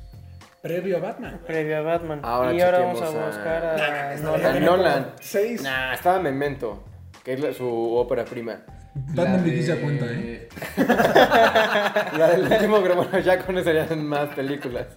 [0.61, 1.41] Previo a Batman.
[1.45, 2.21] Previo a Batman.
[2.23, 4.65] Ahora y ahora vamos a buscar a, A Nolan.
[4.65, 5.05] Nolan.
[5.19, 5.61] Seis.
[5.61, 6.83] Nah, estaba Memento,
[7.23, 8.61] que es la- su ópera prima.
[8.95, 10.49] Batman la Begins ya de- cuenta, ¿eh?
[12.17, 14.87] La del último, pero bueno, ya con eso serían más películas.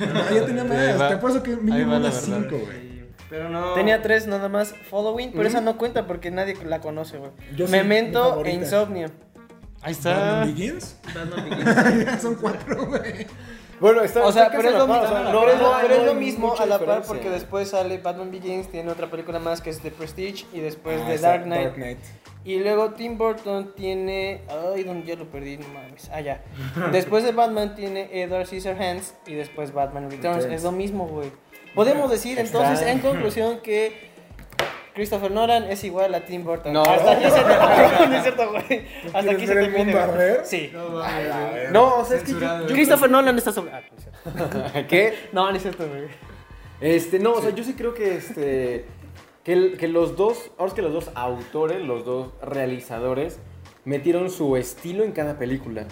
[0.00, 1.08] No, ya tenía más.
[1.08, 2.42] Te apuesto que mínimo unas verdad.
[2.42, 2.86] cinco, güey.
[3.30, 3.72] Pero no.
[3.74, 7.30] Tenía tres nada más Following, pero esa no cuenta porque nadie la conoce, güey.
[7.56, 9.08] Yo Memento e Insomnio.
[9.82, 10.44] Ahí Batman está.
[10.44, 10.96] Begins.
[11.14, 11.50] Batman
[11.96, 12.20] Begins.
[12.22, 13.26] Son cuatro, güey.
[13.78, 16.14] Bueno, está O sea, pero es lo par, o sea, pero no pero es lo
[16.14, 19.80] mismo a la par porque después sale Batman Begins, tiene otra película más que es
[19.80, 21.62] The Prestige y después Ah, The esa, Dark Knight.
[21.64, 21.98] Dark Knight.
[22.46, 24.42] Y luego Tim Burton tiene.
[24.74, 26.08] Ay, donde ya lo perdí, no mames.
[26.12, 26.42] Ah, ya.
[26.92, 30.44] Después de Batman tiene Edward Scissorhands y después Batman Returns.
[30.44, 31.32] Es lo mismo, güey.
[31.74, 34.10] Podemos decir entonces, en conclusión, que
[34.94, 36.72] Christopher Nolan es igual a Tim Burton.
[36.72, 36.82] No.
[36.84, 38.06] Hasta aquí se termina.
[38.08, 38.86] No es cierto, güey.
[39.06, 39.84] Hasta ¿Quieres aquí se ver el termina.
[40.06, 40.28] mundo güey.
[40.28, 40.46] arder?
[40.46, 40.70] Sí.
[40.72, 41.70] No, mames.
[41.72, 43.72] No, o sea, es que yo- yo- Christopher Nolan está sobre.
[43.72, 44.04] Ah, no es
[44.52, 44.72] cierto.
[44.88, 45.14] ¿Qué?
[45.32, 46.04] No, no es cierto, güey.
[46.80, 48.84] Este, no, o sea, yo sí creo que este.
[49.46, 50.50] Que, el- que los dos.
[50.58, 53.38] Ahora es que los dos autores, los dos realizadores,
[53.84, 55.86] metieron su estilo en cada película.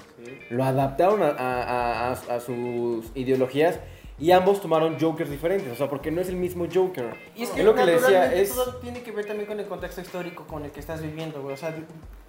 [0.50, 3.78] Lo adaptaron a, a- a- a- sus ideologías.
[4.16, 7.14] Y ambos tomaron Jokers diferentes, o sea, porque no es el mismo Joker.
[7.34, 8.54] Y es que lo que le decía es.
[8.54, 11.54] todo tiene que ver también con el contexto histórico con el que estás viviendo, güey.
[11.54, 11.74] O sea,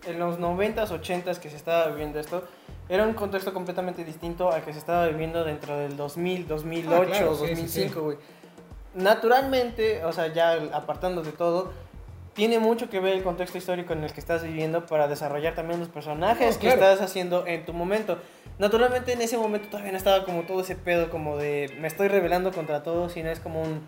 [0.07, 2.43] en los 90s, 80s que se estaba viviendo esto,
[2.89, 7.05] era un contexto completamente distinto al que se estaba viviendo dentro del 2000, 2008, Ah,
[7.05, 8.17] claro, sí, sí, 2005, güey.
[8.95, 11.71] Naturalmente, o sea, ya apartando de todo,
[12.34, 15.79] tiene mucho que ver el contexto histórico en el que estás viviendo para desarrollar también
[15.79, 16.81] los personajes No, que claro.
[16.81, 18.17] estás haciendo en tu momento.
[18.58, 22.08] Naturalmente en ese momento todavía no estaba como todo ese pedo como de me estoy
[22.08, 23.88] rebelando contra todo, sino es como un...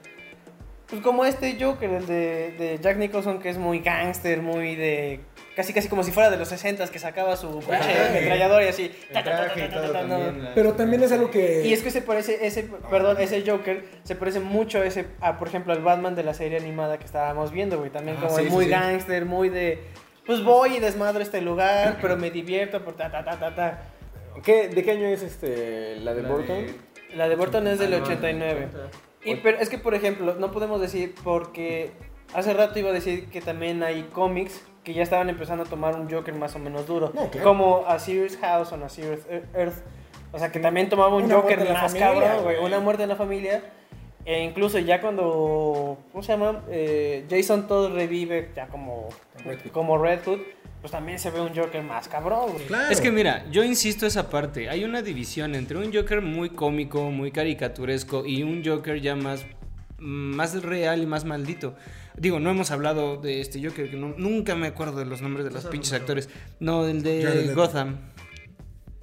[0.90, 5.22] Pues como este Joker, el de, de Jack Nicholson, que es muy gángster, muy de...
[5.58, 8.92] Casi casi como si fuera de los 60 que sacaba su ametrallador y así.
[10.54, 11.64] Pero también es algo que.
[11.66, 15.40] Y es que se parece, ese, perdón, ese Joker se parece mucho a ese, a,
[15.40, 17.90] por ejemplo, al Batman de la serie animada que estábamos viendo, güey.
[17.90, 18.72] También Ah, como sí, de sí, muy sí.
[18.72, 19.80] gángster, muy de,
[20.28, 23.82] pues voy y desmadro este lugar, pero me divierto por ta, ta, ta, ta, ta.
[24.44, 26.66] ¿qué, ¿De qué año es este, la de La Burton?
[27.16, 28.68] La de Burton es del Ah, no, 89.
[28.70, 28.90] 80.
[29.26, 31.90] Y, pero es que, por ejemplo, no podemos decir porque
[32.36, 35.98] hace rato iba a decir que también hay cómics que ya estaban empezando a tomar
[35.98, 37.12] un Joker más o menos duro.
[37.14, 37.46] No, claro.
[37.46, 39.20] Como A Serious House o A Serious
[39.54, 39.84] Earth.
[40.32, 42.58] O sea, que también tomaba un Una Joker en la más familia, cabrón, güey.
[42.64, 43.64] Una muerte en la familia.
[44.24, 46.64] E incluso ya cuando, ¿cómo se llama?
[46.70, 49.10] Eh, Jason Todd revive ya como,
[49.44, 50.40] Red como Red Hood,
[50.80, 52.66] pues también se ve un Joker más cabrón, güey.
[52.68, 52.90] Claro.
[52.90, 54.70] Es que mira, yo insisto esa parte.
[54.70, 59.46] Hay una división entre un Joker muy cómico, muy caricaturesco y un Joker ya más,
[59.98, 61.76] más real y más maldito.
[62.18, 65.46] Digo, no hemos hablado de este Joker, que no- nunca me acuerdo de los nombres
[65.46, 66.30] de los pinches actores.
[66.60, 67.56] No, el Jared de Leto.
[67.56, 67.98] Gotham.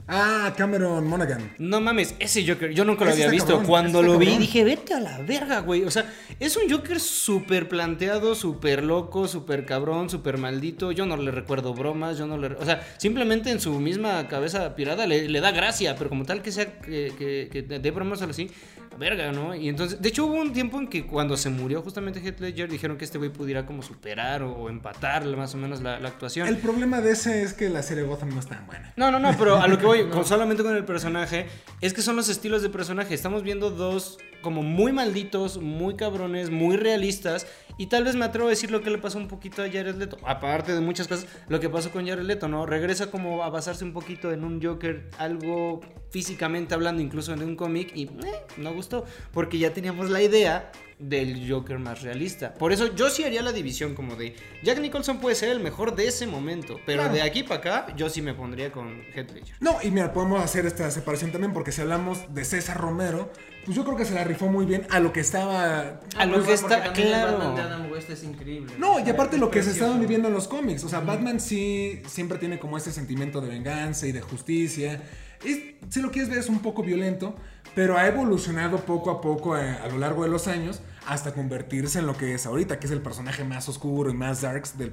[0.06, 1.54] Ah, Cameron Monaghan.
[1.58, 3.52] No mames, ese Joker, yo nunca lo Ese había visto.
[3.52, 5.82] cabrón, Cuando lo vi dije, vete a la verga, güey.
[5.84, 10.92] O sea, es un Joker súper planteado, súper loco, súper cabrón, súper maldito.
[10.92, 12.48] Yo no le recuerdo bromas, yo no le...
[12.48, 16.42] O sea, simplemente en su misma cabeza pirada le, le da gracia, pero como tal
[16.42, 18.50] que sea que, que, que dé bromas o algo así,
[18.98, 19.54] verga, ¿no?
[19.54, 22.70] Y entonces, de hecho hubo un tiempo en que cuando se murió justamente Heath Ledger
[22.70, 26.48] dijeron que este güey pudiera como superar o, empatar más o menos la, la actuación.
[26.48, 28.92] El problema de ese es que la serie Gotham no es tan buena.
[28.96, 31.46] No, no, no, pero a lo que voy, con- solamente con el personaje,
[31.80, 33.14] es que son los estilos de personaje.
[33.14, 37.46] Estamos viendo dos como muy malditos, muy cabrones, muy realistas.
[37.76, 39.96] Y tal vez me atrevo a decir lo que le pasó un poquito a Jared
[39.96, 40.16] Leto.
[40.24, 42.66] Aparte de muchas cosas, lo que pasó con Jared Leto, ¿no?
[42.66, 47.56] Regresa como a basarse un poquito en un Joker, algo físicamente hablando, incluso en un
[47.56, 48.10] cómic, y eh,
[48.58, 49.04] no gustó.
[49.32, 52.54] Porque ya teníamos la idea del Joker más realista.
[52.54, 55.94] Por eso yo sí haría la división como de Jack Nicholson puede ser el mejor
[55.96, 57.14] de ese momento, pero Claro.
[57.14, 59.56] de aquí para acá yo sí me pondría con Heath Ledger.
[59.60, 63.30] No, y mira, podemos hacer esta separación también porque si hablamos de César Romero,
[63.64, 66.00] pues yo creo que se la rifó muy bien a lo que estaba...
[66.16, 67.38] A lo Pues, que el claro.
[67.56, 68.74] Adam West es increíble.
[68.78, 70.84] No, y aparte lo que se estaban viviendo en los cómics.
[70.84, 75.00] O sea, Batman sí siempre tiene como ese sentimiento de venganza y de justicia.
[75.44, 77.34] Es, si lo quieres ver, es un poco violento,
[77.74, 81.98] pero ha evolucionado poco a poco a, a lo largo de los años hasta convertirse
[81.98, 84.92] en lo que es ahorita, que es el personaje más oscuro y más darks del,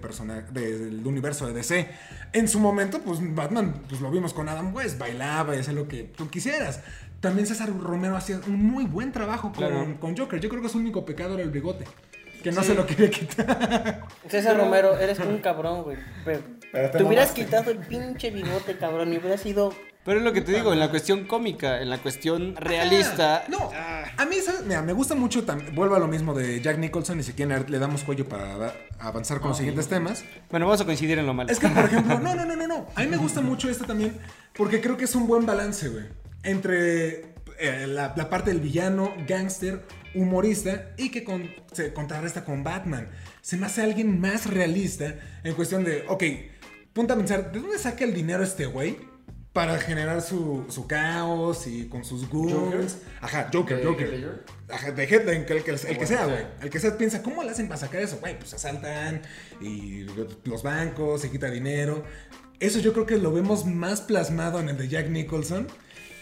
[0.51, 1.88] del universo de DC.
[2.34, 5.88] En su momento, pues Batman, pues lo vimos con Adam West, bailaba y hacía lo
[5.88, 6.82] que tú quisieras.
[7.21, 9.99] También César Romero hacía un muy buen trabajo con, Claro.
[9.99, 10.39] con Joker.
[10.39, 11.86] Yo creo que su único pecado era el bigote.
[12.43, 14.01] Que no se lo quería quitar.
[14.27, 15.97] César Romero, eres un cabrón, güey.
[16.25, 19.71] Pero Pero te te hubieras quitado el pinche bigote, cabrón, y hubieras sido.
[20.04, 23.38] Pero es lo que te digo, en la cuestión cómica, en la cuestión realista.
[23.38, 23.70] Ah, No,
[24.18, 24.64] a mí, ¿sabes?
[24.66, 27.78] Mira, me gusta mucho, vuelvo a lo mismo de Jack Nicholson y si quieren le
[27.78, 30.24] damos cuello para avanzar con los siguientes temas.
[30.50, 31.52] Bueno, vamos a coincidir en lo malo.
[31.52, 32.88] Es que, por ejemplo, no, no, no, no, no.
[32.96, 34.18] A mí me gusta mucho este también
[34.56, 36.06] porque creo que es un buen balance, güey.
[36.44, 39.86] Entre eh, la, la parte del villano, gángster,
[40.16, 43.08] humorista y que con- se contrarresta con Batman.
[43.42, 46.24] Se me hace alguien más realista en cuestión de, ok,
[46.94, 48.98] punta a pensar, ¿de dónde saca el dinero este güey?
[49.54, 53.00] Para generar su, su caos y con sus goons.
[53.20, 54.44] Ajá, Joker, ¿De Joker.
[54.70, 56.46] Ajá, de Headline, el, que, el el que sea, güey.
[56.62, 58.18] El que sea piensa, ¿cómo le hacen para sacar eso?
[58.22, 59.22] Güey, pues asaltan
[59.60, 60.06] y
[60.46, 62.04] los bancos, se quita dinero.
[62.62, 65.68] Eso yo creo que lo vemos más plasmado en el de Jack Nicholson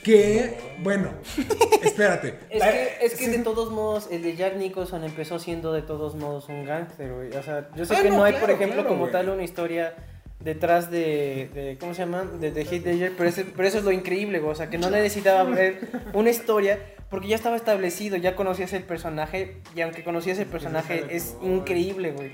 [0.04, 1.12] que, bueno,
[1.84, 2.40] espérate.
[2.50, 3.32] Es que, es que Sí.
[3.32, 7.30] de todos modos, el de Jack Nicholson empezó siendo de todos modos un gángster, güey.
[7.36, 9.30] O sea, yo sé Ah, que no, no, hay, claro, por ejemplo, claro, como tal
[9.30, 9.94] una historia
[10.40, 12.24] detrás de, de- ¿cómo se llama?
[12.24, 14.52] De, de Heath Ledger, pero, ese- pero eso es lo increíble, güey.
[14.52, 15.80] O sea, que no necesitaba ver
[16.14, 21.06] una historia porque ya estaba establecido, ya conocías el personaje y aunque conocías el personaje
[21.10, 22.32] es increíble, güey.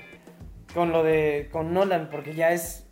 [0.74, 2.85] Con lo de, con Nolan, porque ya es...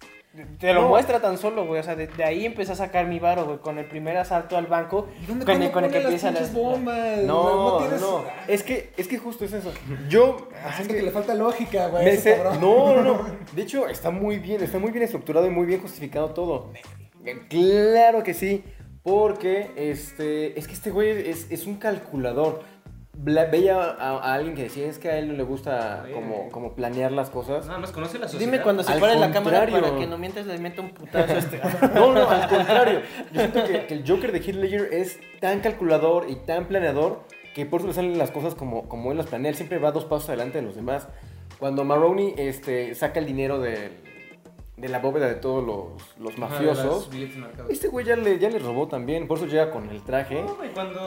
[0.59, 0.89] Te lo No.
[0.89, 1.81] muestra tan solo, güey.
[1.81, 3.59] O sea, de, de ahí empecé a sacar mi varo, güey.
[3.59, 5.07] Con el primer asalto al banco.
[5.23, 7.19] ¿Y dónde Con el, cómo con el que las bombas?
[7.25, 9.73] No, tienes- no, Es que, es que justo es eso.
[10.09, 10.49] Yo.
[10.65, 12.17] Ah, es que le falta lógica, güey.
[12.17, 13.21] sé- no, no, no.
[13.53, 16.71] De hecho, está muy bien, está muy bien estructurado y muy bien justificado todo.
[17.49, 18.65] Claro que sí.
[19.03, 20.59] Porque este.
[20.59, 22.63] Es que este güey es, es un calculador.
[23.17, 26.75] Veía a, a alguien que decía es que a él no le gusta como, como
[26.75, 27.67] planear las cosas.
[27.67, 28.51] Nada más conoce la sociedad.
[28.53, 31.39] Dime cuando se pare la cámara para que no mientras le meta un putazo a
[31.39, 31.61] este.
[31.95, 33.01] No, no, al contrario.
[33.33, 37.23] Yo siento que, que el Joker de Heath Ledger es tan calculador y tan planeador
[37.55, 39.51] que por eso le salen las cosas como, como él las planea.
[39.51, 41.07] Él siempre va dos pasos adelante de los demás.
[41.61, 43.93] Cuando Maroney este, saca el dinero del-
[44.77, 47.09] de la bóveda de todos los, los mafiosos,
[47.69, 49.29] este güey ya le, ya le robó también.
[49.29, 50.45] Por eso llega con el traje.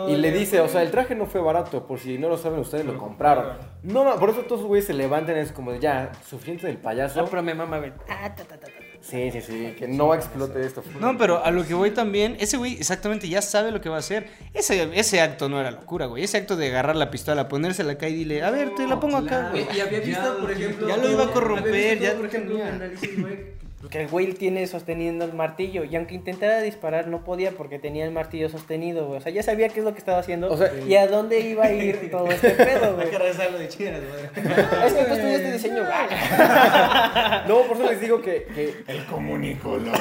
[0.08, 2.60] Y le dice, o sea, el traje no fue barato, por si no lo saben
[2.60, 3.58] ustedes, lo compraron.
[3.84, 7.22] No, por eso todos los güeyes se levantan, es como de ya, suficiente del payaso.
[7.22, 7.92] No, pero me mama, güey.
[8.08, 8.77] Ah, ta, ta, ta, ta.
[9.10, 10.84] Sí, sí, sí, que no explote esto.
[11.00, 13.96] No, pero a lo que voy también, ese güey exactamente ya sabe lo que va
[13.96, 14.28] a hacer.
[14.54, 16.26] Ese, ese acto no era locura, güey.
[16.26, 19.18] Ese acto de agarrar la pistola, ponérsela acá y dile, a ver, te la pongo
[19.18, 19.66] acá, güey.
[19.74, 20.90] Y había visto, por ejemplo.
[20.90, 23.58] ya lo iba a corromper, ya por ejemplo, análisis, güey.
[23.92, 25.84] Que el güey tiene sosteniendo el martillo.
[25.84, 29.20] Y aunque intentara disparar, no podía porque tenía el martillo sostenido, güey.
[29.20, 30.52] O sea, ya sabía qué es lo que estaba haciendo.
[30.52, 33.12] O sea, y a dónde iba a ir todo este pedo, güey.
[33.12, 34.46] regresarlo de chingas, güey.
[34.86, 35.94] es que tú estudiaste diseño, güey.
[37.48, 39.96] No, por eso les digo que, que El comunicólogo.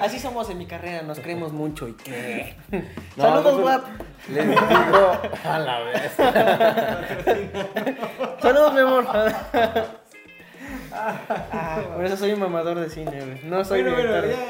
[0.00, 1.88] Así somos en mi carrera, nos creemos mucho.
[1.88, 2.54] ¿Y qué?
[3.16, 3.84] No, Saludos, guap.
[4.32, 4.60] les digo
[5.44, 6.12] a la vez.
[8.40, 9.06] Saludos, mi amor.
[10.96, 13.40] Ah, por eso soy un mamador de cine, güey.
[13.44, 14.44] No soy Bueno, bueno, director.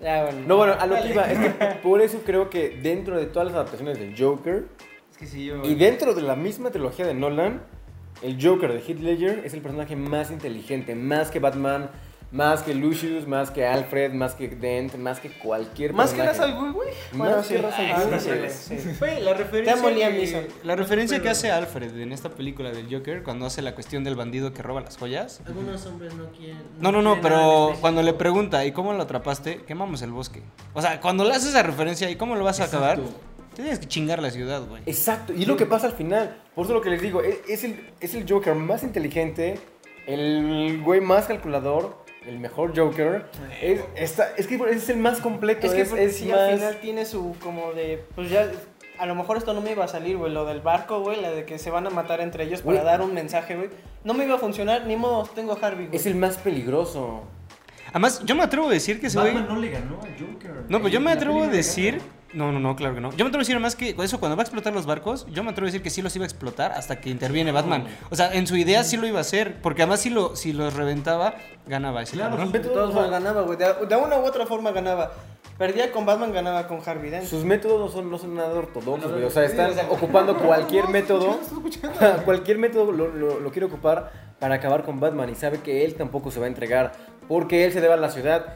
[0.00, 0.38] Ya, bueno.
[0.46, 3.46] No, bueno, a lo que iba, es que por eso creo que dentro de todas
[3.48, 4.64] las adaptaciones del Joker
[5.10, 5.62] Es que si yo.
[5.64, 7.62] y dentro de la misma trilogía de Nolan,
[8.22, 11.90] el Joker de Heath Ledger es el personaje más inteligente, más que Batman,
[12.32, 16.38] más que Lucius, más que Alfred, más que Dent, más que cualquier Más que personaje.
[16.38, 16.88] Ra's al Ghul, güey.
[17.12, 17.54] Bueno, Más sí.
[17.54, 18.50] que Ra's al Ah, Ghul, sí, güey.
[18.50, 18.76] sí.
[19.00, 22.70] Güey, la referencia, Te amo, Liam que, la referencia que hace Alfred en esta película
[22.70, 25.40] del Joker, cuando hace la cuestión del bandido que roba las joyas.
[25.46, 26.58] Algunos hombres no quieren.
[26.80, 27.80] No, no, no, quieren nada en pero especial.
[27.80, 29.62] cuando le pregunta, ¿y cómo lo atrapaste?
[29.66, 30.42] Quemamos el bosque.
[30.74, 32.98] O sea, cuando le haces esa referencia, ¿y cómo lo vas a acabar?
[33.54, 34.82] Te tienes que chingar la ciudad, güey.
[34.86, 36.40] Exacto, y es lo que pasa al final.
[36.54, 39.58] Por eso lo que les digo, es, es el, es el Joker más inteligente,
[40.06, 43.26] el güey más calculador, el mejor Joker.
[43.62, 45.66] Es, está- es que es el más completo.
[45.66, 48.50] Es que es, porque es sí, más- al final tiene su como de, pues ya,
[48.98, 51.30] a lo mejor esto no me iba a salir, güey, lo del barco, güey, la
[51.30, 53.70] de que se van a matar entre ellos para dar un mensaje, güey.
[54.04, 55.96] No me iba a funcionar, ni modo, tengo a Harvey, güey.
[55.96, 57.22] es el más peligroso.
[57.88, 59.34] Además, yo me atrevo a decir que ese güey...
[59.34, 60.64] No le ganó al Joker.
[60.68, 62.00] No, pues yo me atrevo a decir.
[62.32, 63.10] No, no, no, claro que no.
[63.10, 65.42] Yo me atrevo a decir más que eso, cuando va a explotar los barcos, yo
[65.42, 67.86] me atrevo a decir que sí los iba a explotar hasta que interviene Batman.
[68.10, 70.52] O sea, en su idea sí lo iba a hacer, porque además si, lo, si
[70.52, 71.34] los reventaba,
[71.66, 72.52] ganaba ese Claro, cabrón.
[72.52, 73.58] De todos modos ganaba, güey.
[73.58, 75.10] De, de una u otra forma ganaba.
[75.58, 77.24] Perdía con Batman, ganaba con Harvey Dent.
[77.26, 79.24] Sus métodos no son, no son nada ortodoxos, güey.
[79.24, 81.38] O sea, están ocupando cualquier método.
[82.24, 85.28] cualquier método lo, lo- lo quiere ocupar para acabar con Batman.
[85.30, 86.92] Y sabe que él tampoco se va a entregar.
[87.28, 88.54] Porque él se debe a la ciudad.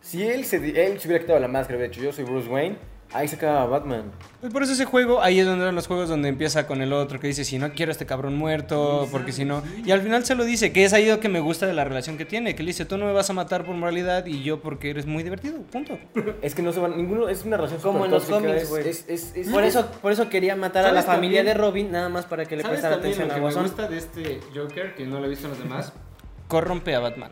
[0.00, 2.76] Si él se, él se hubiera quitado la máscara, hubiera dicho yo soy Bruce Wayne,
[3.12, 4.10] ahí se acaba Batman.
[4.40, 6.92] Pues por eso ese juego, ahí es donde eran los juegos donde empieza con el
[6.92, 9.62] otro que dice, si no quiero a este cabrón muerto, porque si no...
[9.84, 11.84] Y al final se lo dice, que es ahí lo que me gusta de la
[11.84, 14.42] relación que tiene, que le dice, tú no me vas a matar por moralidad y
[14.42, 15.98] yo porque eres muy divertido, punto.
[16.42, 16.96] Es que no se van.
[16.96, 17.28] Ninguno.
[17.28, 18.88] Es una relación Como en los cómics, es- güey.
[18.88, 21.56] es- es- es- Por eso, por eso quería matar a la ¿Sabes familia también?
[21.56, 23.70] de Robin, nada más para que le prestara atención a Guasón.
[23.88, 25.92] de este Joker, que no lo he visto en los demás?
[26.48, 27.30] Corrompe a Batman.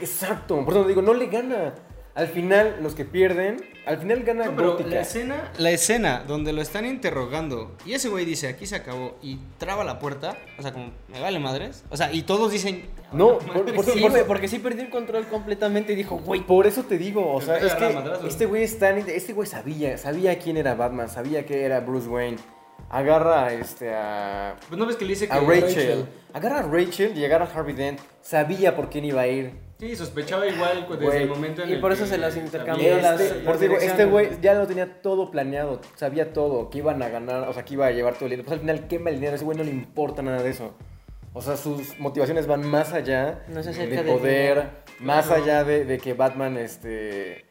[0.00, 0.64] Exacto.
[0.64, 1.74] Por eso digo, no le gana.
[2.14, 3.56] Al final, los que pierden.
[3.90, 4.90] Al final gana No, pero Gótica.
[4.90, 9.18] la escena, la escena donde lo están interrogando y ese güey dice, aquí se acabó,
[9.22, 11.82] y traba la puerta, o sea, como, me vale madres.
[11.90, 14.90] O sea, y todos dicen, No, por, por- Sí, por- güey, porque sí perdió el
[14.90, 17.94] control completamente y dijo, güey, Por eso te digo, o sea, es que
[18.28, 22.08] este güey es tan- este güey sabía, sabía quién era Batman, sabía que era Bruce
[22.08, 22.38] Wayne.
[22.88, 26.06] Agarra este a, pues no ves que le dice que a Rachel.
[26.32, 28.00] Agarra a Rachel y agarra a Harvey Dent.
[28.22, 29.52] Sabía por quién iba a ir.
[29.80, 32.40] Sí, sospechaba igual desde el momento en y el por eso que se las Y
[32.40, 36.78] intercambió las- este, las digo, este güey ya lo tenía todo planeado, sabía todo, que
[36.78, 38.44] iban a ganar, o sea, que iba a llevar todo el dinero.
[38.46, 40.74] Pues al final quema el dinero, a ese güey no le importa nada de eso.
[41.32, 45.42] O sea, sus motivaciones van más allá No se de poder, más Claro.
[45.44, 47.46] allá de, de que Batman este,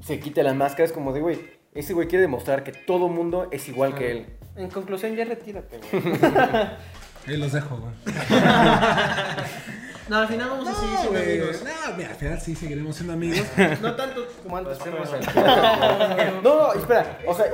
[0.00, 0.84] se quite la máscara.
[0.84, 1.38] Es como de, güey,
[1.74, 4.26] ese güey quiere demostrar que todo mundo es igual que él.
[4.56, 6.02] En conclusión, ya retírate, güey.
[7.28, 7.92] Ahí los dejo, güey.
[10.08, 11.38] No, al final vamos a seguir No, siendo güey.
[11.40, 11.64] amigos.
[11.64, 13.46] No, mira, al final sí seguiremos siendo amigos.
[13.82, 14.78] No tanto como antes.
[14.82, 14.98] pero-
[16.42, 17.46] No, no, espera, o sea,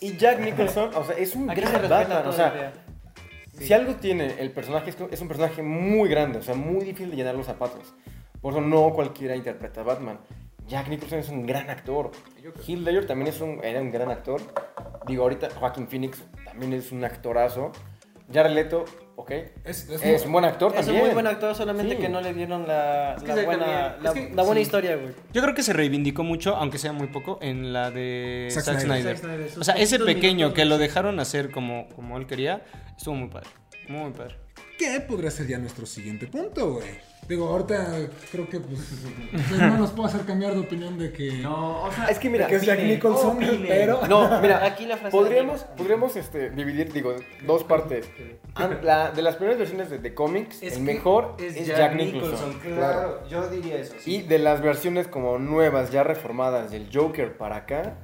[0.00, 2.72] y Jack Nicholson, o sea, es un Aquí se gran respeta Batman, o sea.
[3.58, 6.84] Si algo tiene el personaje es, que es un personaje muy grande, o sea, muy
[6.84, 7.94] difícil de llenar los zapatos.
[8.40, 10.18] Por eso no cualquiera interpreta a Batman.
[10.66, 12.10] Jack Nicholson es un gran actor.
[12.66, 14.40] Heath Ledger también es un, era un gran actor.
[15.06, 17.70] Digo, ahorita Joaquin Phoenix también es un actorazo.
[18.32, 18.84] Jared Leto,
[19.22, 19.30] ok.
[19.64, 21.04] Es, Es, un buen actor Es un también.
[21.06, 22.00] muy buen actor, solamente Sí.
[22.02, 24.62] que no le dieron la, que la buena, la, Es que- la buena sí.
[24.62, 25.12] historia, güey.
[25.32, 28.80] Yo creo que se reivindicó mucho, aunque sea muy poco, en la de Zack Zack
[28.80, 29.16] Snyder.
[29.16, 29.16] Snyder.
[29.16, 32.26] Zack Snyder, sus O sea, ese pequeño minutos, que lo dejaron hacer como, como él
[32.26, 32.62] quería,
[32.96, 33.48] estuvo muy padre.
[33.88, 34.36] Muy padre.
[34.78, 36.86] ¿Qué podría ser ya nuestro siguiente punto, güey?
[37.28, 37.86] Digo, ahorita
[38.32, 38.80] creo que pues,
[39.30, 42.28] pues, no nos puedo hacer cambiar de opinión de que, No, o sea, Es que
[42.28, 43.64] mira, que es Jack Nicholson, opinen.
[43.68, 44.00] pero...
[44.08, 47.14] No, mira, Aquí la frase podríamos, de- podríamos este, dividir, digo,
[47.46, 48.10] dos partes.
[48.56, 52.54] An- la- de las primeras versiones de, de cómics, Es el mejor es, Jack, Nicholson.
[52.60, 53.94] Claro, yo diría eso.
[54.00, 54.16] sí.
[54.16, 57.94] Y de las versiones como nuevas, ya reformadas del Joker para acá,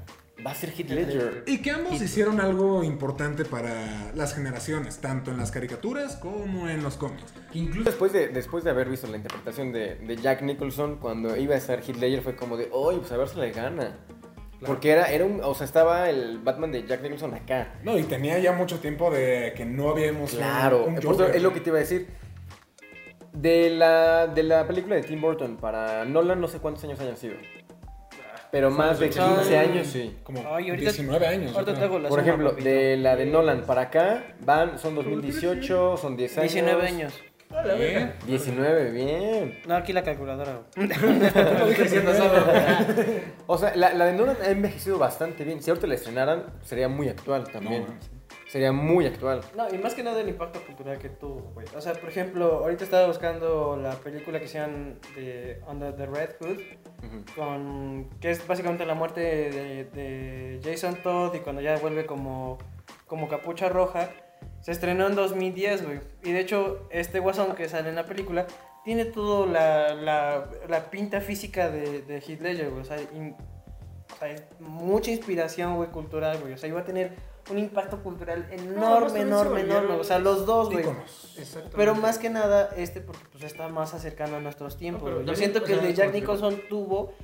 [0.49, 1.45] va a ser Heath Ledger.
[1.47, 6.83] Y que ambos hicieron algo importante para las generaciones, tanto en las caricaturas como en
[6.83, 7.33] los cómics.
[7.55, 11.55] Incluso Después de, después de haber visto la interpretación de, de Jack Nicholson, cuando iba
[11.55, 13.97] a estar Heath Ledger fue como de, oye, pues a ver si le gana.
[14.67, 17.75] Porque era, era un, o sea, estaba el Batman de Jack Nicholson acá.
[17.85, 21.13] No, y tenía ya mucho tiempo de que no habíamos un- Claro, un por eso
[21.25, 21.37] Joker.
[21.37, 22.09] es lo que te iba a decir.
[23.33, 27.17] De la, de la película de Tim Burton para Nolan, no sé cuántos años hayan
[27.17, 27.35] sido.
[28.51, 30.17] Pero más de 15 Son- años, sí.
[30.25, 31.53] Como Ay, ahorita- 19 años.
[31.53, 31.99] yo Ahorita creo.
[31.99, 32.69] la Por suma, ejemplo, papito.
[32.69, 36.53] de la de Nolan para acá, van, son 2018, son 10 años.
[36.55, 37.13] 19 años.
[37.79, 38.13] Bien.
[38.27, 39.59] 19, bien.
[39.67, 40.61] No, aquí la calculadora.
[40.77, 40.87] güey.
[43.47, 45.63] O sea, la, la de Nolan ha envejecido bastante bien.
[45.63, 47.83] Si ahorita la estrenaran, sería muy actual también.
[47.83, 48.18] No,
[48.49, 49.41] sería muy actual.
[49.57, 51.67] No, y más que nada el impacto cultural que tuvo, güey.
[51.77, 56.31] O sea, por ejemplo, ahorita estaba buscando la película que hicieron de Under the Red
[56.41, 56.59] Hood,
[57.05, 57.25] Ujú.
[57.37, 62.59] con, que es básicamente la muerte de, de Jason Todd y cuando ya vuelve como,
[63.07, 64.11] como capucha roja.
[64.61, 66.01] Se estrenó en 2010, güey.
[66.25, 68.47] Y de hecho, este guasón que sale en la película
[68.85, 72.83] tiene toda la, la, la pinta física de, de Heath Ledger, güey.
[72.83, 73.37] O sea, in-
[74.13, 76.55] o sea, mucha inspiración, güey, cultural, güey.
[76.55, 77.13] O sea, iba a tener
[77.51, 79.95] un impacto cultural enorme, enorme, enorme.
[79.95, 80.85] O sea, los dos, güey.
[81.77, 85.03] Pero más que nada, este porque pues está más cercano a nuestros tiempos.
[85.05, 85.11] No.
[85.11, 87.15] Yo también, siento que el de Jack Nicholson tuvo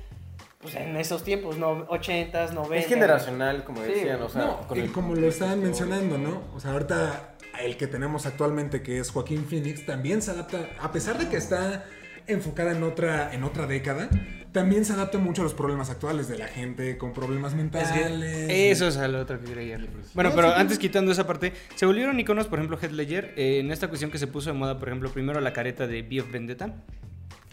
[0.59, 4.67] pues en esos tiempos, no, 80s, 90 Es generacional, como Sí, decían, o sea, No,
[4.67, 5.85] con y el- como lo estaban historia.
[5.95, 6.41] mencionando, ¿no?
[6.55, 10.91] O sea, ahorita el que tenemos actualmente, que es Joaquín Phoenix, también se adapta, a
[10.91, 11.85] pesar de que está
[12.25, 14.09] enfocada en otra, en otra década,
[14.55, 18.47] también se adapta mucho a los problemas actuales de la gente con problemas Es mentales.
[18.47, 19.89] que eso es a lo otro que quería ir.
[20.13, 23.59] Bueno, No, pero antes quitando esa parte, se volvieron iconos, por ejemplo, Heath Ledger, eh,
[23.59, 26.21] en esta cuestión que se puso de moda, por ejemplo, primero la careta de B
[26.21, 26.73] of Vendetta,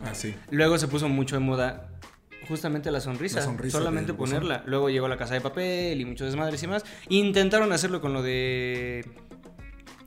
[0.05, 0.35] Ah, sí.
[0.51, 1.89] luego se puso mucho de moda
[2.49, 6.27] justamente la sonrisa, La sonrisa solamente ponerla, luego llegó la casa de papel y muchos
[6.29, 9.05] desmadres y más, intentaron hacerlo con lo de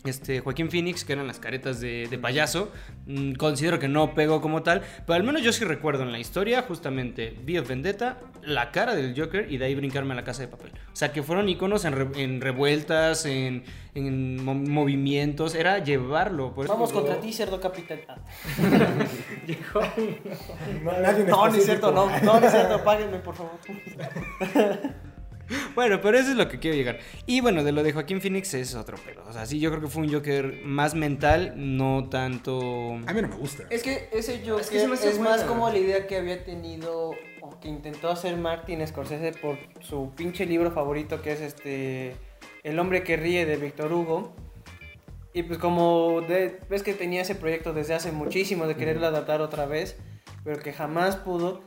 [0.10, 2.72] este Joaquín Phoenix, que eran las caretas de, de payaso.
[3.08, 6.20] Mm, considero que no pegó como tal, pero al menos yo sí recuerdo en la
[6.20, 10.24] historia justamente V of Vendetta, la cara del Joker y de ahí brincarme a la
[10.24, 10.72] casa de papel.
[10.92, 16.54] O sea, que fueron iconos en, re- en revueltas, en, en mo- movimientos, era llevarlo.
[16.54, 17.64] por Vamos contra ti, cerdo en
[21.30, 23.52] No, no es cierto, no, no, no es cierto, páguenme, por favor.
[25.76, 27.00] Bueno, pero eso es lo que quiero llegar.
[27.26, 29.24] Y bueno, de lo de Joaquín Phoenix es otro pedo.
[29.28, 32.94] O sea, sí, yo creo que fue un Joker más mental, no tanto...
[33.06, 33.64] A mí no me gusta.
[33.70, 35.46] Es que ese Joker Es que más buena.
[35.46, 40.46] como la idea que había tenido o que intentó hacer Martin Scorsese por su pinche
[40.48, 42.16] libro favorito que es este
[42.64, 44.36] El hombre que ríe de Víctor Hugo.
[45.34, 49.42] Y pues como de- ves que tenía ese proyecto desde hace muchísimo de quererlo adaptar
[49.42, 49.98] otra vez,
[50.44, 51.62] pero que jamás pudo.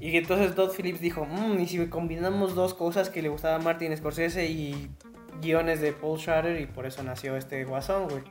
[0.00, 3.58] Y entonces Todd Phillips dijo, "Mm, y si combinamos dos cosas que le gustaba a
[3.58, 4.90] Martin Scorsese y
[5.42, 8.22] guiones de Paul Schrader y por eso nació este guasón, güey.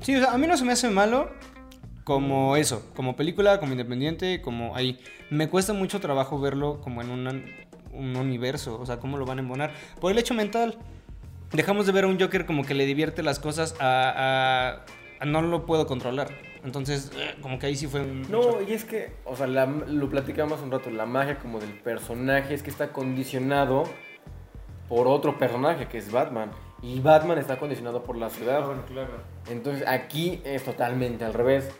[0.00, 1.30] Sí, o sea, a mí no se me hace malo
[2.04, 4.98] como eso, como película, como independiente, como ahí.
[5.30, 7.42] Me cuesta mucho trabajo verlo como en una-
[7.92, 9.72] un universo, o sea, cómo lo van a embonar.
[10.00, 10.76] Por el hecho mental.
[11.52, 14.10] Dejamos de ver a un Joker como que le divierte las cosas a,
[14.80, 14.84] a-
[15.20, 16.28] a no lo puedo controlar.
[16.66, 18.30] Entonces, eh, como que ahí sí fue un...
[18.30, 21.72] No, y es que, o sea, la- lo platicamos un rato, la magia como del
[21.78, 23.84] personaje es que está condicionado
[24.88, 26.50] por otro personaje que es Batman.
[26.82, 28.66] Y Batman está condicionado por la ciudad.
[28.86, 29.14] claro.
[29.48, 31.70] Entonces aquí es totalmente al revés.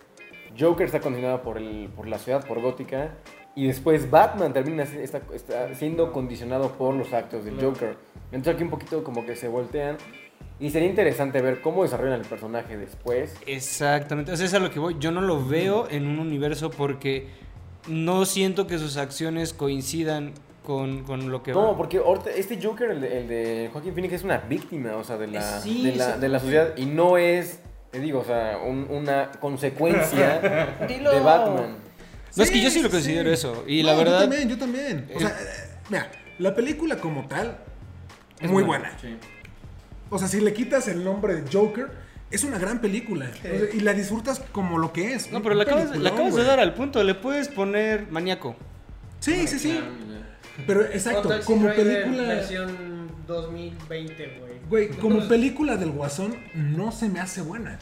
[0.59, 3.11] Joker está condicionado por, el, por la ciudad, por Gótica.
[3.55, 7.97] Y después Batman termina está, está siendo condicionado por los actos del Joker.
[8.32, 9.97] Entonces aquí un poquito como que se voltean.
[10.59, 13.35] Y sería interesante ver cómo desarrollan el personaje después.
[13.47, 14.97] Exactamente, o sea, es a lo que voy.
[14.99, 17.29] Yo no lo veo en un universo porque
[17.89, 20.33] no siento que sus acciones coincidan
[20.65, 21.63] con, con lo que va.
[21.63, 25.05] No, porque ahorita este Joker, el de, el de Joaquin Phoenix, es una víctima, o
[25.05, 26.21] sea, de la, Sí, de la, sí.
[26.21, 26.77] de la sociedad.
[26.77, 31.13] Y no es, te digo, o sea, un- una consecuencia Dilo.
[31.13, 31.77] de Batman.
[32.35, 33.35] No, es que yo sí lo considero sí.
[33.35, 33.65] eso.
[33.67, 34.15] Y No, la verdad...
[34.23, 35.09] Yo también, yo también.
[35.15, 37.59] O sea, eh, mira, la película como tal
[38.41, 38.91] es muy buena.
[39.01, 39.17] Sí.
[40.11, 41.91] O sea, si le quitas el nombre de Joker,
[42.31, 43.31] es una gran película.
[43.31, 45.31] O sea, y la disfrutas como lo que es.
[45.33, 47.03] No, pero le acabas, peliculón, acabas de dar al punto.
[47.03, 48.57] Le puedes poner maníaco.
[49.21, 49.81] Sí, sí, sí.
[50.67, 52.23] Pero exacto, como película.
[52.23, 54.53] Versión 2020, güey.
[54.69, 57.79] Güey, como película del Guasón no se me hace buena.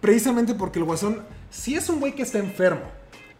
[0.00, 2.90] Precisamente porque el Guasón sí es un güey que está enfermo.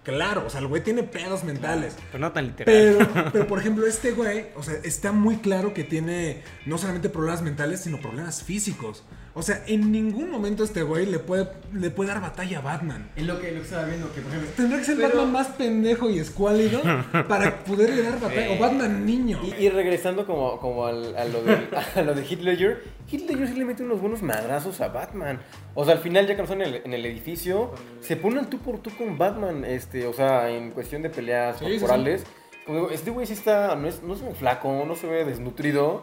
[0.05, 1.97] Claro, o sea, el güey tiene pedos mentales.
[2.13, 2.67] Pero no tan literal.
[2.75, 7.09] Pero, pero por ejemplo, este güey, o sea, está muy claro que tiene no solamente
[7.09, 9.03] problemas mentales, sino problemas físicos.
[9.37, 13.11] O sea, en ningún momento este güey le puede, le puede dar batalla a Batman.
[13.17, 14.51] Es lo que, lo que estaba viendo, que por ejemplo.
[14.57, 16.81] Tendrá que ser Pero- Batman más pendejo y escuálido
[17.29, 18.53] para poderle dar batalla.
[18.53, 19.41] O Batman niño.
[19.45, 21.59] Y, y regresando como, como al- a, lo de,
[21.97, 25.41] a lo de Heath Ledger sí le mete unos buenos madrazos a Batman.
[25.75, 28.47] O sea, al final ya que no están en el, en el edificio, se ponen
[28.49, 32.25] tú por tú con Batman, este, o sea, en cuestión de peleas Sí, sí, corporales.
[32.67, 35.25] Como digo, este güey sí está, no, es, no se ve flaco, no se ve
[35.25, 36.03] desnutrido.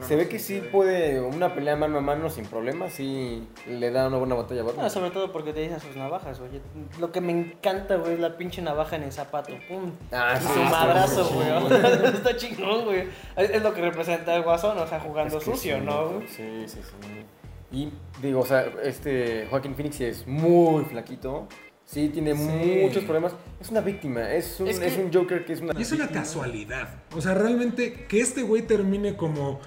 [0.00, 4.08] se ve que sí puede, una pelea mano a mano sin problemas, sí le da
[4.08, 4.86] una buena batalla a Batman.
[4.86, 6.60] Ah, sobre todo porque te dice sus navajas, güey.
[6.98, 9.52] Lo que me encanta, güey, es la pinche navaja en el zapato.
[9.68, 9.92] Pum.
[10.10, 11.82] Ah, Y sí, su madrazo, güey.
[12.14, 13.04] Está chingón, güey.
[13.36, 16.08] Es, lo que representa el guasón, o sea, jugando Es que sucio, sí, ¿no?
[16.08, 16.26] güey?
[16.26, 17.26] Sí, sí, sí.
[17.72, 21.46] Y digo, o sea, este Joaquín Phoenix es muy flaquito.
[21.90, 23.32] Sí, tiene muchos problemas.
[23.60, 24.32] Es una víctima.
[24.32, 25.72] Es un, Es es que- un Joker que es una.
[25.76, 26.88] Y es una casualidad.
[27.16, 29.60] O sea, realmente que este güey termine como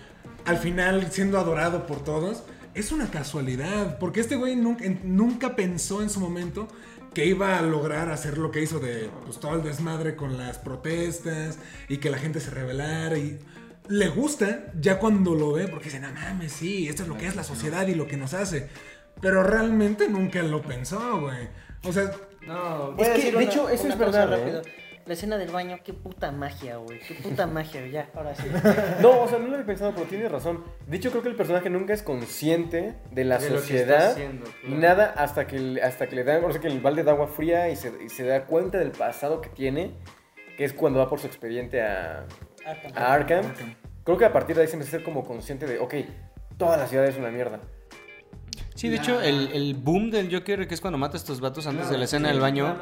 [0.46, 2.44] al final siendo adorado por todos,
[2.76, 4.00] es una casualidad.
[4.00, 6.70] Porque este güey nunca, nunca pensó en su momento
[7.14, 10.58] que iba a lograr hacer lo que hizo de pues, todo el desmadre con las
[10.60, 11.60] protestas
[11.90, 13.38] y que la gente se rebelara y
[13.90, 17.28] le gusta ya cuando lo ve porque dice, no mames, sí, esto es lo que
[17.28, 18.70] es la sociedad y lo que nos hace.
[19.22, 21.50] Pero realmente nunca lo pensó, güey.
[21.86, 22.12] O sea,
[22.48, 24.62] No, Es que, de hecho, eso es verdad, rápido.
[24.62, 24.64] ¿eh?
[25.06, 27.00] La escena del baño, qué puta magia, güey.
[27.00, 28.44] Qué puta magia, ya, ahora sí.
[29.02, 30.64] No, o sea, no lo había pensado, pero tienes razón.
[30.88, 34.12] De hecho, creo que el personaje nunca es consciente de la De sociedad.
[34.12, 34.78] haciendo, claro.
[34.78, 37.68] nada hasta que, hasta que le dan, o sea, que el balde de agua fría
[37.70, 39.92] y se, y se da cuenta del pasado que tiene.
[40.56, 42.26] que es cuando va por su expediente a,
[42.66, 42.92] Arkham.
[42.96, 43.46] a Arkham.
[43.46, 43.76] Arkham.
[44.06, 45.96] Creo que a partir de ahí se empieza a ser como consciente de, ok,
[46.58, 47.60] toda la ciudad es una mierda.
[48.76, 51.68] Sí, de hecho, el, el boom del Joker, que es cuando mata a estos vatos
[51.68, 52.76] antes de la escena Sí, del baño.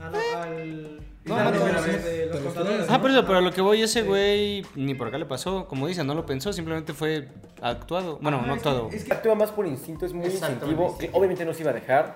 [0.00, 1.00] Ah, no, al.
[1.24, 2.86] No, no, no, sí, de los contadores.
[2.88, 5.66] Ah, por eso, pero a lo que voy, ese güey ni por acá le pasó.
[5.66, 7.28] Como dicen, no lo pensó, simplemente fue
[7.60, 8.18] actuado.
[8.22, 8.88] Bueno, no es que- actuado.
[8.92, 11.06] es que- Actúa más por instinto, es muy instintivo, sí.
[11.08, 12.14] que obviamente no se iba a dejar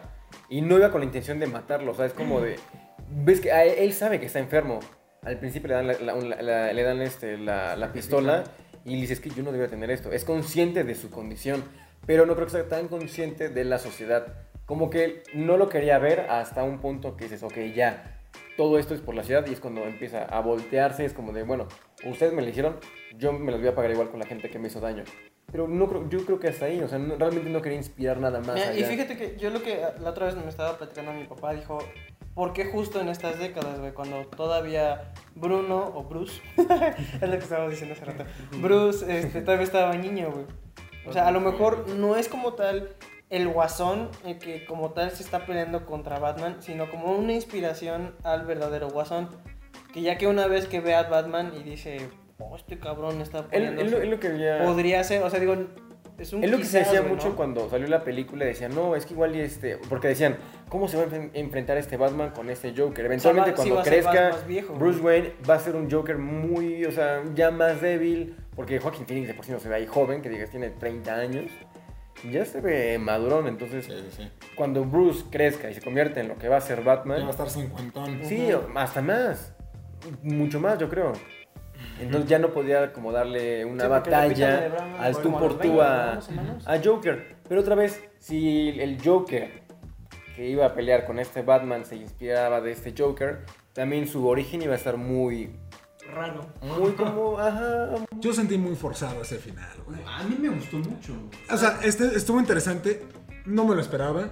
[0.49, 2.57] y no iba con la intención de matarlo, o sea, es como de...
[3.11, 4.79] Ves que a él, él sabe que está enfermo.
[5.23, 8.45] Al principio le dan, la, la- la- la- le dan este, la, la pistola
[8.85, 10.13] y le dice, es que yo no debería tener esto.
[10.13, 11.65] Es consciente de su condición,
[12.11, 14.35] pero no creo que sea tan consciente de la sociedad.
[14.67, 18.19] Como que no lo quería ver hasta un punto que dices, ok, ya,
[18.57, 21.45] todo esto es por la ciudad y es cuando empieza a voltearse, es como de,
[21.45, 21.69] bueno,
[22.05, 22.79] ustedes me lo hicieron,
[23.17, 25.05] yo me los voy a pagar igual con la gente que me hizo daño.
[25.53, 28.19] Pero no creo, yo creo que hasta ahí, o sea, no- realmente no quería inspirar
[28.19, 28.55] nada más.
[28.57, 28.89] Mira, y allá.
[28.89, 31.79] fíjate que yo lo que la otra vez me estaba platicando a mi papá, dijo,
[32.35, 33.93] ¿por qué justo en estas décadas, güey?
[33.93, 38.25] Cuando todavía Bruno o Bruce, es lo que estábamos diciendo hace rato,
[38.61, 40.47] Bruce este, todavía estaba niño, güey.
[41.07, 42.91] O sea, a lo mejor no es como tal
[43.31, 48.15] el guasón el que como tal se está peleando contra Batman, sino como una inspiración
[48.25, 49.29] al verdadero guasón.
[49.93, 51.99] Que ya que una vez que ve a Batman y dice,
[52.39, 55.31] oh, este cabrón está Él, peleando, él lo- él lo que había- podría ser, o
[55.31, 55.55] sea, digo,
[56.19, 57.37] es un Es lo que se decía güey, mucho ¿no?
[57.37, 60.37] cuando salió la película, decían, no, es que igual y este, porque decían,
[60.69, 63.07] ¿cómo se va a enfren- enfrentar este Batman con este Joker?
[63.07, 65.01] Eventualmente O sea, va- sí cuando ser crezca, viejo, Bruce.
[65.01, 69.27] Wayne va a ser un Joker muy, o sea, ya más débil, porque Joaquin Phoenix
[69.27, 71.47] de por sí no se ve ahí joven, que digas, tiene 30 años,
[72.31, 74.31] ya se ve madurón, entonces Sí, sí, sí.
[74.55, 76.97] cuando Bruce crezca y se convierte en lo que va a ser Ya va a
[76.97, 78.21] Batman, estar cincuentón.
[78.23, 79.55] sí, hasta más,
[80.23, 81.15] mucho más yo creo.
[82.03, 85.81] Entonces ya no podía como darle una Sí, batalla LeBron al tú por tú 20,
[85.83, 86.21] a,
[86.67, 87.37] a Joker.
[87.49, 89.63] Pero otra vez, si el Joker
[90.37, 93.39] que iba a pelear con este Batman se inspiraba de este Joker,
[93.73, 95.57] también su origen iba a estar muy,
[96.15, 96.47] Raro.
[96.63, 97.89] muy como, ajá.
[98.19, 99.99] Yo sentí muy forzado ese final, güey.
[100.07, 101.13] A mí me gustó mucho.
[101.51, 103.05] O sea, este estuvo interesante.
[103.47, 104.29] No me lo esperaba,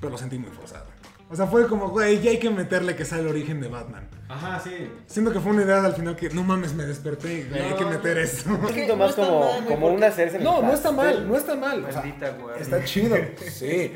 [0.00, 0.86] pero lo sentí muy forzado.
[1.30, 4.06] O sea, fue como, güey, ya hay que meterle que sea el origen de Batman.
[4.28, 4.90] Ajá, sí.
[5.06, 7.84] Siento que fue una idea al final que, no mames, me desperté, güey, hay que
[7.86, 8.50] meter esto.
[8.50, 11.54] Un que poquito más como, como porque- una el No, no está mal, no está
[11.54, 11.84] mal.
[11.84, 12.60] O sea, Maldita güey.
[12.60, 13.16] está chido,
[13.50, 13.92] sí.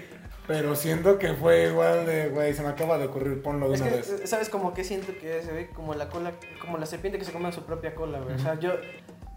[0.47, 3.81] Pero siento que fue igual de, güey, se me acaba de ocurrir, ponlo de Es
[3.81, 4.23] una que, vez.
[4.27, 7.33] ¿sabes como que siento que se ve como la cola, como la serpiente que se
[7.33, 8.37] come su propia cola, güey?
[8.37, 8.73] O sea, yo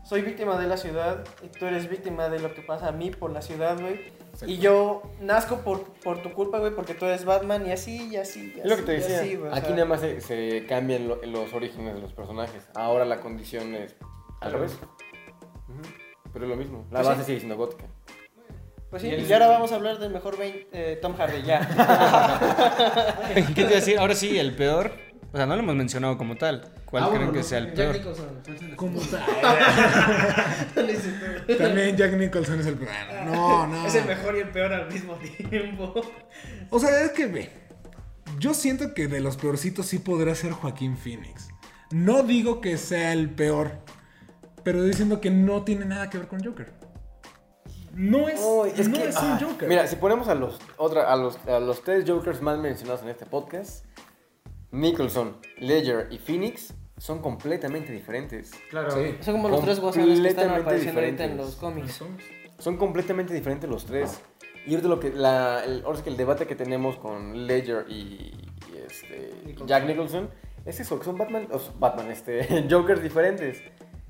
[0.03, 3.09] soy víctima de la ciudad y tú eres víctima de lo que pasa a mí
[3.11, 4.17] por la ciudad, güey.
[4.45, 8.15] Y yo nazco por, por tu culpa, güey, porque tú eres Batman y así, y
[8.15, 9.19] así, y Es lo que te así, decía.
[9.21, 12.63] así, güey, Aquí sea, nada más se, se cambian lo- los orígenes de los personajes.
[12.75, 13.95] Ahora la condición es
[14.41, 14.77] al revés.
[15.67, 15.81] Ujú.
[16.31, 16.85] Pero es lo mismo.
[16.91, 17.25] La Pues base sí.
[17.25, 17.85] sigue siendo gótica.
[18.89, 21.59] Pues sí, Y el- y ahora vamos a hablar del mejor eh, Tom Hardy, ya.
[23.35, 23.99] ¿Qué te iba a decir?
[23.99, 24.91] Ahora sí, el peor.
[25.31, 26.71] O sea, no lo hemos mencionado como tal.
[26.85, 27.95] ¿Cuál Ah, creen bueno, que no, sea el Jack peor?
[27.97, 28.41] Nicholson.
[28.43, 29.25] ¿cuál es el- ¿Cómo está?
[31.57, 32.89] También Jack Nicholson es el peor.
[33.25, 33.85] No, no.
[33.85, 35.13] Es el mejor y el peor al mismo
[35.49, 35.93] tiempo.
[36.71, 37.51] O sea, es que ve.
[38.39, 41.49] Yo siento que de los peorcitos sí podría ser Joaquín Phoenix.
[41.91, 43.71] No digo que sea el peor,
[44.63, 46.71] pero diciendo que no tiene nada que ver con Joker.
[47.99, 48.39] No es,
[48.79, 49.67] es no que, es ah, un Joker.
[49.67, 53.09] Mira, si ponemos a los, otra, a, los, a los tres Jokers más mencionados en
[53.09, 53.83] este podcast,
[54.71, 58.51] Nicholson, Ledger y Phoenix son completamente diferentes.
[58.69, 58.91] Claro.
[58.91, 59.17] Sí.
[59.19, 61.45] Son como los tres guasones que están Completamente apareciendo ahorita en diferentes.
[61.45, 62.03] los cómics.
[62.57, 64.21] Son completamente diferentes los tres.
[64.65, 67.85] Y ahorita lo que, la, el, ahora sí que el debate que tenemos con Ledger
[67.89, 69.33] y, y este,
[69.65, 70.29] Jack Nicholson
[70.65, 73.61] es eso, que son Batman, o sea, Batman, este, Jokers diferentes.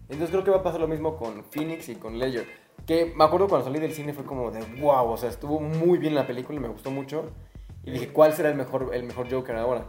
[0.09, 2.45] Entonces creo que va a pasar lo mismo con Phoenix y con Ledger.
[2.89, 5.99] Que me acuerdo cuando salí del cine fue como de wow, o sea, estuvo muy
[5.99, 7.29] bien la película, me gustó mucho.
[7.83, 9.85] Y dije, ¿cuál será el mejor, el mejor Joker ahora?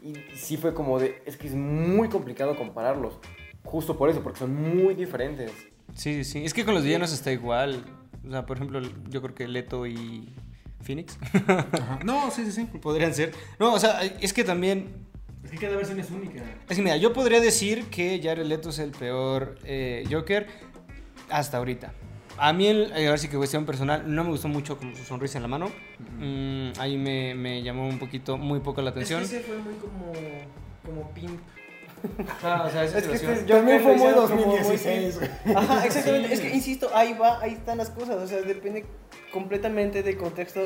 [0.00, 3.18] Y sí fue como de, es que es muy complicado compararlos.
[3.64, 5.50] Justo por eso, porque son muy diferentes.
[5.94, 6.44] Sí, sí, sí.
[6.44, 7.84] Es que con los villanos está igual.
[8.24, 10.32] O sea, por ejemplo, yo creo que Leto y
[10.80, 11.98] Phoenix Ajá.
[12.04, 12.66] No, sí, sí, sí.
[12.80, 13.32] podrían ser.
[13.58, 15.08] No, o sea, es que también
[15.42, 16.40] Es que cada versión es única.
[16.68, 20.46] Es que mira, yo podría decir que Jared Leto es el peor eh, Joker
[21.28, 21.92] hasta ahorita.
[22.38, 25.04] A mí, el, eh, ahora sí que cuestión personal, no me gustó mucho como su
[25.04, 25.70] sonrisa en la mano.
[26.18, 29.22] Mm, ahí me, me llamó un poquito, muy poco la Es que atención.
[29.22, 30.12] ese fue muy como.
[30.84, 31.40] como pimp.
[32.40, 33.32] Claro, o sea, esa Es que situación.
[33.32, 35.56] este Joker También fue muy hicieron como 2016, güey.
[35.56, 36.28] Ajá, exactamente.
[36.28, 36.34] Sí.
[36.34, 38.16] Es que, insisto, ahí va, ahí están las cosas.
[38.16, 38.84] O sea, depende
[39.32, 40.60] completamente del contexto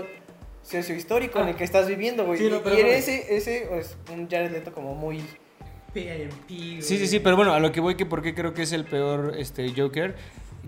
[0.63, 2.39] sociohistórico en el que estás viviendo, güey.
[2.39, 2.97] Sí, no, y pero y bueno.
[2.97, 5.23] ese, ese es un Jared Leto como muy...
[5.95, 6.33] PIMP.
[6.83, 8.73] Sí, sí, sí, pero bueno, a lo que voy que por qué creo que es
[8.73, 10.17] el peor este, Joker.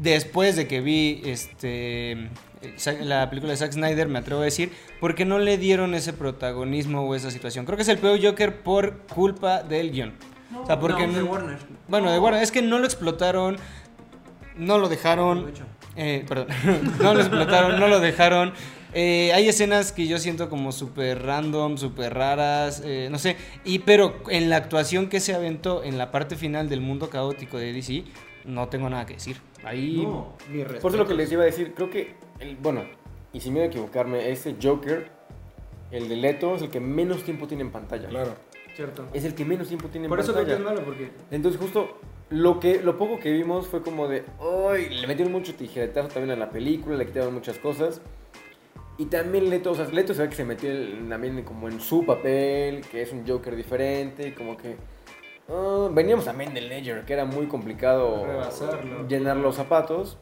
[0.01, 2.31] Después de que vi este,
[3.03, 7.03] la película de Zack Snyder, me atrevo a decir, porque no le dieron ese protagonismo
[7.03, 7.67] o esa situación.
[7.67, 10.15] Creo que es el peor Joker por culpa del guion.
[10.59, 11.59] O sea, porque no, de no- Warner.
[11.89, 13.59] Bueno, de Warner, es que no lo explotaron,
[14.57, 15.53] no lo dejaron.
[15.97, 16.47] Eh, perdón,
[17.03, 18.53] no lo explotaron, no lo dejaron.
[18.95, 23.37] Eh, hay escenas que yo siento como súper random, súper raras, eh, no sé.
[23.65, 27.59] Y pero en la actuación que se aventó en la parte final del mundo caótico
[27.59, 28.05] de DC,
[28.47, 29.37] no tengo nada que decir.
[29.65, 30.03] Ahí.
[30.07, 30.65] No, mi.
[30.65, 32.83] Por eso lo que les iba a decir, creo que, el, bueno,
[33.33, 35.09] y sin miedo a equivocarme, ese Joker,
[35.91, 38.09] el de Leto, es el que menos tiempo tiene en pantalla.
[38.09, 38.35] Claro.
[38.75, 39.07] Cierto.
[39.13, 40.59] Es el que menos tiempo tiene en Por eso que pantalla.
[40.59, 41.99] es malo, porque Entonces justo
[42.31, 44.25] lo que lo poco que vimos fue como de,
[44.71, 44.89] ¡ay!
[44.89, 48.01] Le metieron mucho tijeretazo también a la película, le quitaron muchas cosas.
[48.97, 51.81] Y también Leto, o sea, Leto se ve que se metió el- también como en
[51.81, 54.77] su papel, que es un Joker diferente, y como que...
[55.51, 59.07] ah, veníamos también de Ledger, que era muy complicado Rebasarlo.
[59.09, 60.17] llenar los zapatos,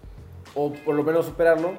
[0.55, 1.74] o por lo menos superarlo.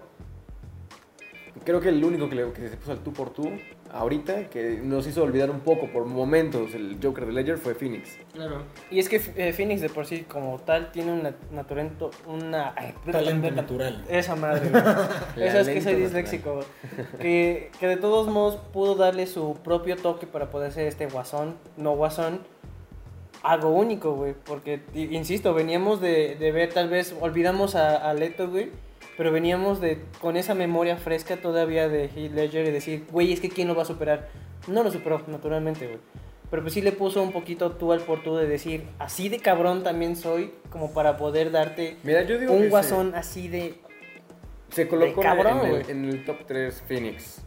[1.65, 3.49] Creo que el único que, le- que se puso al tú por tú,
[3.91, 8.17] ahorita, que nos hizo olvidar un poco por momentos el Joker de Ledger fue Phoenix.
[8.33, 8.63] claro.
[8.89, 12.73] Y es que eh, Phoenix de por sí como tal tiene un naturento, una...
[12.77, 14.05] ay, Talento natural.
[14.09, 14.67] Esa madre.
[15.35, 16.61] Esa es que soy disléxico.
[17.19, 21.55] Que, que de todos modos pudo darle su propio toque para poder ser este guasón,
[21.77, 22.39] no guasón,
[23.43, 24.33] algo único, güey.
[24.45, 28.69] Porque, insisto, veníamos de, de ver, tal vez olvidamos a, a Leto, güey.
[29.17, 33.41] Pero veníamos de con esa memoria fresca todavía de Heath Ledger y decir, güey, es
[33.41, 34.29] que ¿quién lo va a superar?
[34.67, 35.99] No lo superó, naturalmente, güey.
[36.49, 39.39] Pero pues sí le puso un poquito tú al por tú de decir, así de
[39.39, 43.75] cabrón también soy, como para poder darte Mira, yo digo un se- guasón así de...
[44.71, 47.41] Se, colocó de cabrón, en, el, en el top 3 Phoenix.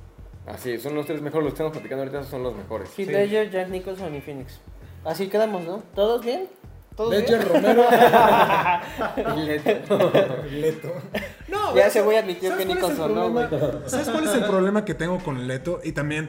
[0.46, 2.90] Así, son los tres mejores, los que estamos platicando ahorita son los mejores.
[2.98, 4.60] Heath Ledger, Jack Nicholson y Phoenix.
[5.04, 5.82] Así quedamos, ¿no?
[5.94, 6.48] ¿Todos bien?
[6.96, 7.52] ¿Todos Ledger bien?
[7.76, 7.84] Romero.
[9.36, 10.12] Leto.
[10.50, 10.92] Leto.
[11.48, 13.48] No, Ya ese güey admitió ¿sabes que Nicholson no, güey.
[13.48, 13.88] problema?
[13.88, 15.80] ¿Sabes cuál es el problema que tengo con Leto?
[15.82, 16.28] Y también,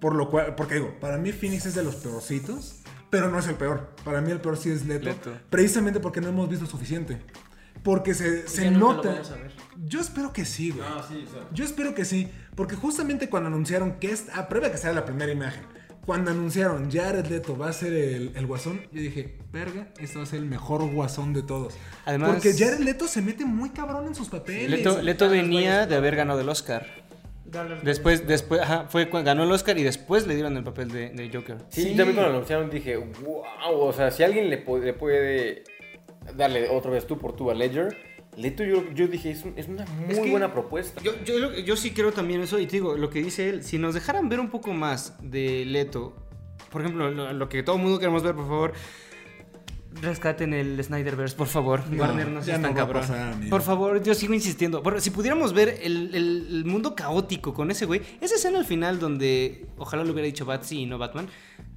[0.00, 3.46] por lo cual, porque digo, para mí Phoenix es de los peorcitos, pero no es
[3.48, 3.90] el peor.
[4.04, 5.04] Para mí el peor sí es Leto.
[5.06, 5.32] Leto.
[5.48, 7.20] Precisamente porque no hemos visto suficiente.
[7.82, 9.08] Porque se, se nota.
[9.10, 9.52] vamos a ver.
[9.84, 10.84] Yo espero que sí, güey.
[10.86, 11.42] Ah, sí, sea.
[11.52, 15.06] Yo espero que sí, porque justamente cuando anunciaron que es a prueba que sale la
[15.06, 15.62] primera imagen,
[16.10, 20.24] cuando anunciaron Jared Leto va a ser el, el guasón, yo dije, verga, este va
[20.24, 21.74] a ser el mejor guasón de todos.
[22.04, 24.68] Además- porque Jared Leto se mete muy cabrón en sus papeles.
[24.68, 26.84] Leto, Leto venía de haber ganado el Oscar.
[27.84, 31.10] Después, después, ajá, fue cuando ganó el Oscar y después le dieron el papel de,
[31.10, 31.58] de Joker.
[31.68, 31.88] Sí, Sí.
[31.96, 33.44] también cuando lo anunciaron dije, wow,
[33.82, 35.62] o sea, si alguien le, le puede
[36.36, 37.96] darle otra vez tú por tú a Ledger,
[38.36, 41.00] Leto yo, yo dije, es, un- es una muy Es que- buena propuesta.
[41.02, 43.62] Yo, yo, lo- yo sí creo también eso y te digo, lo que dice él,
[43.64, 46.14] si nos dejaran ver un poco más de Leto,
[46.70, 48.72] por ejemplo, lo, lo que todo el mundo queremos ver, por favor,
[50.02, 51.82] rescaten el Snyderverse, por favor.
[51.90, 53.02] No, Warner, no ya seas no tan a cabrón.
[53.02, 54.82] pasar, por favor, yo sigo insistiendo.
[54.82, 58.64] Por- si pudiéramos ver el, el- el mundo caótico con ese güey, esa escena al
[58.64, 61.28] final donde ojalá lo hubiera dicho Batsy y no Batman.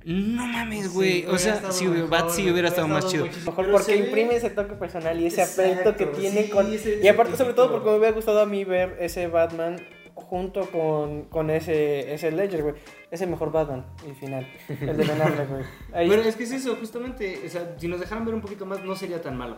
[0.05, 1.21] No mames, güey.
[1.21, 3.25] Sí, o hubiera sea, si mejor, Batsy hubiera hubiera estado más chido.
[3.25, 6.67] Mejor Pero porque imprime ese toque personal y ese Exacto, afecto que tiene sí, con...
[7.01, 9.77] Y aparte, sobre todo, porque me hubiera gustado a mí ver ese Batman
[10.15, 12.75] junto con, con ese, ese Ledger, güey.
[13.11, 14.47] Ese mejor Batman, el final.
[14.69, 15.63] El de Ben Affleck, güey.
[15.93, 18.65] Ahí- Pero es que es eso, justamente, o sea, si nos dejaran ver un poquito
[18.65, 19.57] más, no sería tan malo.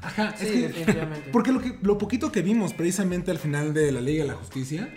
[0.00, 0.58] Ajá, Sí, es que.
[0.68, 1.30] definitivamente.
[1.30, 4.34] Porque lo, que, lo poquito que vimos precisamente al final de la Liga de la
[4.36, 4.88] Justicia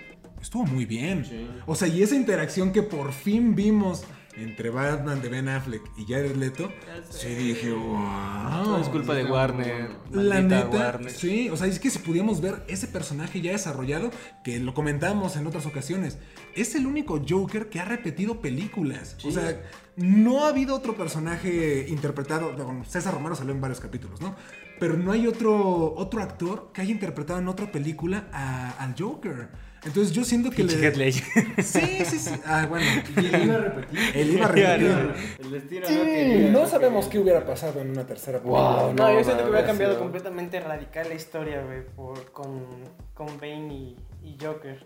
[0.42, 1.26] estuvo muy bien.
[1.66, 4.06] O sea, y esa interacción que por fin vimos
[4.38, 6.72] entre Batman de Ben Affleck y Jared Leto,
[7.10, 8.64] sí dije, wow.
[8.64, 9.90] Todo es culpa de Warner.
[10.12, 11.12] La neta, Warner.
[11.12, 14.12] sí, o sea, es que si pudiéramos ver ese personaje ya desarrollado,
[14.44, 16.20] que lo comentamos en otras ocasiones,
[16.56, 19.18] es el único Joker que ha repetido películas.
[19.26, 19.62] O sea,
[19.96, 24.36] no ha habido otro personaje interpretado, bueno, César Romero salió en varios capítulos, ¿no?
[24.80, 29.50] Pero no hay otro, otro actor que haya interpretado en otra película a- al Joker.
[29.86, 31.12] Entonces yo siento que Pinche le...
[31.12, 31.22] Sí,
[31.62, 32.32] sí, sí.
[32.46, 32.86] Ah, bueno.
[33.22, 34.00] Y él iba a repetir.
[34.16, 35.14] Él iba a repetir.
[35.40, 36.52] El destino Sí, no quería.
[36.52, 38.62] no sabemos qué hubiera pasado en una tercera película.
[38.84, 40.00] Wow, No, yo no, siento que no, hubiera no, cambiado no.
[40.00, 42.66] completamente radical la historia, güey, por- con,
[43.14, 44.84] con Bane y, y Joker.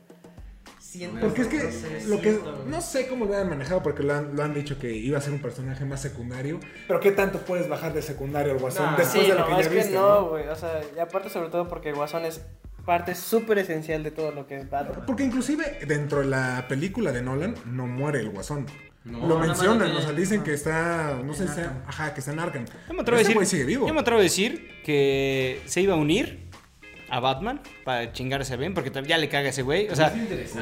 [0.80, 4.04] Siento Porque es que no sé, lo que no sé cómo lo han manejado porque
[4.04, 6.60] lo han, lo han dicho que iba a ser un personaje más secundario.
[6.88, 9.52] Pero qué tanto puedes bajar de secundario al Guasón después sí, de lo no, que
[9.54, 10.30] ya es que viste, no, ¿no?
[10.30, 10.48] güey.
[10.50, 12.42] O sea, y aparte, sobre todo porque el Guasón es
[12.86, 15.04] parte súper esencial de todo lo que es Batman.
[15.06, 18.66] Porque inclusive dentro de la película de Nolan no muere el Guasón.
[19.04, 22.20] No, lo mencionan, o sea, dicen que está, no sé, En si sea- ajá, que
[22.20, 22.66] está en Arkham.
[22.88, 23.88] Yo me atrevo a decir, güey sigue vivo.
[23.88, 26.52] yo me atrevo a decir que se iba a unir
[27.10, 29.90] a Batman para chingarse a Ben, porque ya le caga ese güey.
[29.90, 30.14] O sea,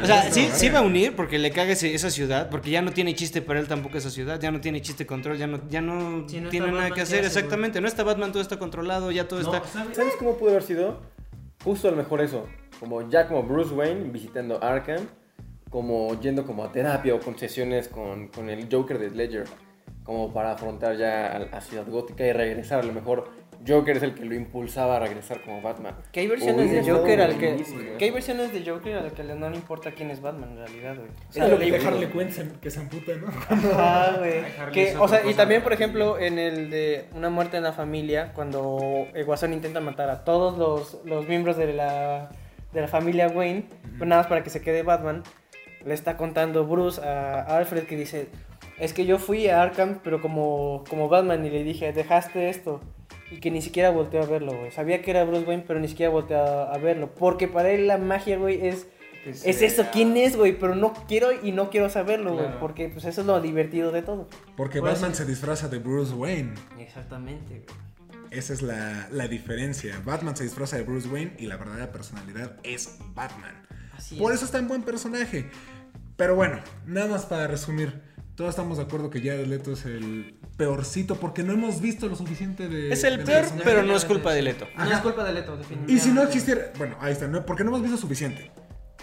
[0.02, 2.82] o sea sí, sí iba a unir porque le caga ese- esa ciudad, porque ya
[2.82, 5.60] no tiene chiste para él tampoco esa ciudad, ya no tiene chiste control, ya no,
[5.70, 7.82] ya no Si no tiene nada Batman, que ¿qué hacer, hace, exactamente.
[7.82, 9.68] No está Batman, todo está controlado, ya todo No, está...
[9.68, 9.98] ¿sabes?
[9.98, 11.02] ¿Sabes cómo pudo haber sido?
[11.64, 12.47] Justo a lo mejor eso.
[12.80, 15.07] Como ya como Bruce Wayne visitando Arkham.
[15.70, 19.45] Como yendo como a terapia o con sesiones con, con el Joker de Ledger.
[20.03, 22.80] como para afrontar ya a, a Ciudad Gótica y regresar.
[22.80, 23.30] A lo mejor
[23.68, 25.95] Joker es el que lo impulsaba a regresar como Batman.
[26.12, 27.47] Que hay versiones Hubiera de Joker al que.
[27.47, 27.97] buenísimo.
[27.97, 30.95] Que hay versiones de Joker al que no le importa quién es Batman en realidad,
[30.95, 31.10] güey.
[31.10, 33.28] O sea, Es lo que dijo Harley Quinn que se amputa, ¿no?
[33.49, 34.43] Ajá, güey.
[34.72, 38.32] Que, o sea, y también, por ejemplo, en el de Una muerte en la familia,
[38.34, 42.30] cuando el Guasón intenta matar a todos los, los miembros de la,
[42.72, 43.66] de la familia Wayne,
[43.97, 45.24] pues nada más para que se quede Batman,
[45.86, 48.30] le está contando Bruce a Alfred que dice,
[48.80, 52.82] es que yo fui a Arkham, pero como, como Batman, y le dije, dejaste esto.
[53.32, 54.72] Y que ni siquiera volteó a verlo, güey.
[54.72, 57.14] Sabía que era Bruce Wayne, pero ni siquiera volteó a, a verlo.
[57.14, 58.88] Porque para él la magia, güey, es...
[59.26, 60.58] Es sea- eso, ¿quién es, güey?
[60.58, 62.46] Pero no quiero y no quiero saberlo, güey.
[62.46, 62.60] Claro.
[62.62, 64.28] Porque pues eso es lo divertido de todo.
[64.56, 66.54] Porque Por Batman eso- se disfraza de Bruce Wayne.
[66.80, 68.30] Exactamente, güey.
[68.32, 70.02] Esa es la, la diferencia.
[70.06, 73.56] Batman se disfraza de Bruce Wayne y la verdadera personalidad es Batman.
[73.96, 74.38] Así Por es.
[74.38, 75.50] eso es tan buen personaje.
[76.16, 78.02] Pero bueno, nada más para resumir.
[78.40, 82.16] Todos estamos de acuerdo que Jared Leto es el peorcito porque no hemos visto lo
[82.16, 82.90] suficiente de.
[82.90, 83.64] Es el peor, personaje.
[83.66, 84.66] pero no es culpa de Leto.
[84.78, 85.92] No es culpa de Leto, definitivamente.
[85.92, 86.72] Y si no existiera.
[86.78, 87.28] Bueno, ahí está.
[87.28, 88.50] No, porque no hemos visto suficiente.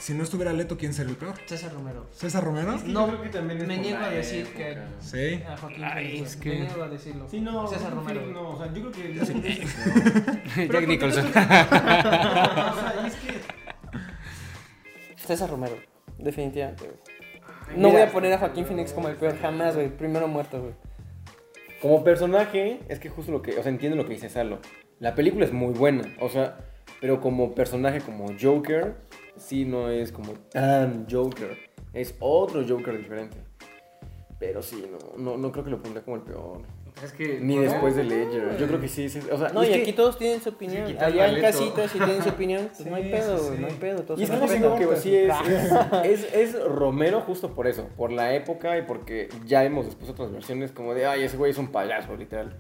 [0.01, 1.35] Si no estuviera Leto, ¿quién sería el peor?
[1.45, 2.07] César Romero.
[2.13, 2.79] ¿César Romero?
[2.79, 5.43] Sí, No, yo creo que también es me niego a decir que- Sí.
[5.47, 7.29] A Joaquín Ay, es Me que- niego a decirlo.
[7.31, 8.27] Sí, no, César Romero.
[8.29, 10.73] No, o sea, yo creo que yo es peor.
[10.73, 11.27] Jack Nicholson.
[11.27, 13.41] O sea, y es que
[15.27, 15.77] César Romero.
[16.19, 16.91] Definitivamente,
[17.75, 19.89] No voy a poner a Joaquín Phoenix como el peor jamás, güey.
[19.89, 20.75] Primero muerto, güey.
[21.83, 24.59] Como personaje, es que justo lo que, o sea, entiendo lo que dice Salo.
[24.99, 26.59] La película es muy buena, o sea,
[27.01, 28.97] pero como personaje, como Joker,
[29.37, 31.57] sí no es como tan Joker.
[31.93, 33.37] Es otro Joker diferente.
[34.39, 36.63] Pero sí, no, no, no creo que lo pondría como el peor.
[37.05, 38.05] Es que Ni no, después de.
[38.05, 38.57] Ledger.
[38.59, 39.21] Yo creo que sí, sí.
[39.31, 40.85] O sea, No, y que- aquí todos tienen su opinión.
[40.99, 41.47] Allá en a Leto.
[41.47, 43.59] casita, si tienen su opinión, pues no hay pedo, sí.
[43.61, 44.03] No hay pedo.
[44.03, 45.73] Todos Y es que siento que sí es, es,
[46.25, 50.33] es, es Romero justo por eso, por la época y porque ya hemos después otras
[50.33, 52.57] versiones como de, ay, ese güey es un payaso, literal.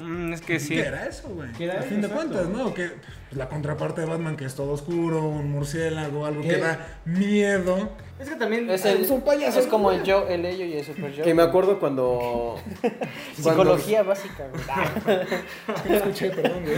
[0.00, 0.74] Mm, es que sí.
[0.76, 1.52] ¿Qué era eso, güey?
[1.52, 2.72] ¿Qué era A fin de cuentas, ¿no?
[2.72, 6.98] Que pues, la contraparte de Batman que es todo oscuro, un murciélago, algo que da
[7.04, 7.90] miedo.
[8.22, 10.74] Es que también Es, el, Es un payaso, es como el yo, el ello y
[10.74, 11.24] el super yo.
[11.24, 12.56] Que me acuerdo cuando...
[13.42, 15.96] cuando- Psicología básica, güey.
[15.96, 16.76] Escuché, perdón, güey.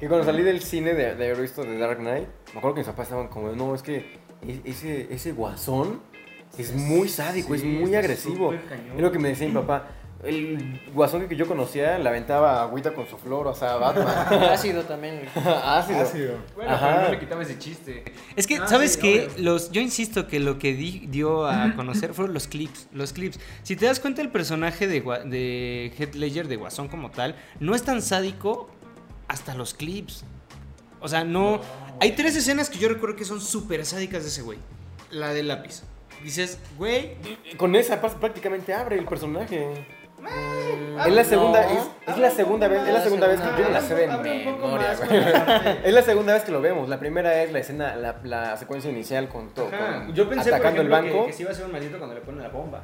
[0.00, 2.80] Que cuando salí del cine de, de haber visto The Dark Knight, me acuerdo que
[2.80, 4.18] mis papás estaban como, no, es que
[4.64, 6.00] ese, ese guasón
[6.56, 8.52] es muy sádico, es muy agresivo.
[8.54, 9.88] Es lo que me decía mi papá.
[10.24, 14.08] El guasón que yo conocía le aventaba agüita con su flor, o sea, Batman.
[14.50, 15.28] Ácido también.
[15.64, 16.00] Ácido.
[16.00, 16.34] Ácido.
[16.56, 16.88] Bueno, Ajá.
[16.90, 18.04] pero no le quitaba ese chiste.
[18.34, 19.28] Es que, Ah, ¿sabes sí, qué?
[19.32, 19.44] obvio.
[19.44, 22.88] Los, yo insisto que lo que di- dio a conocer fueron los clips.
[22.92, 23.38] Los clips.
[23.62, 27.76] Si te das cuenta, el personaje de, de Heath Ledger, de Guasón como tal, no
[27.76, 28.68] es tan sádico
[29.28, 30.24] hasta los clips.
[31.00, 31.60] O sea, no.
[32.00, 34.58] Hay tres escenas que yo recuerdo que son súper sádicas de ese güey.
[35.12, 35.84] La del lápiz.
[36.24, 37.12] Dices, güey.
[37.56, 39.86] Con esa prácticamente abre el personaje.
[41.06, 41.70] Es la segunda, no.
[41.70, 44.06] es, es la segunda vez, es la segunda vez que yo me la sé de
[44.06, 44.92] memoria,
[45.84, 46.88] Es la segunda vez que lo vemos.
[46.88, 49.70] La primera es la escena, la, la secuencia inicial con todo,
[50.12, 51.24] Yo pensé, por atacando el ejemplo, banco.
[51.26, 52.82] que, que sí iba a ser un maldito cuando le ponen la bomba.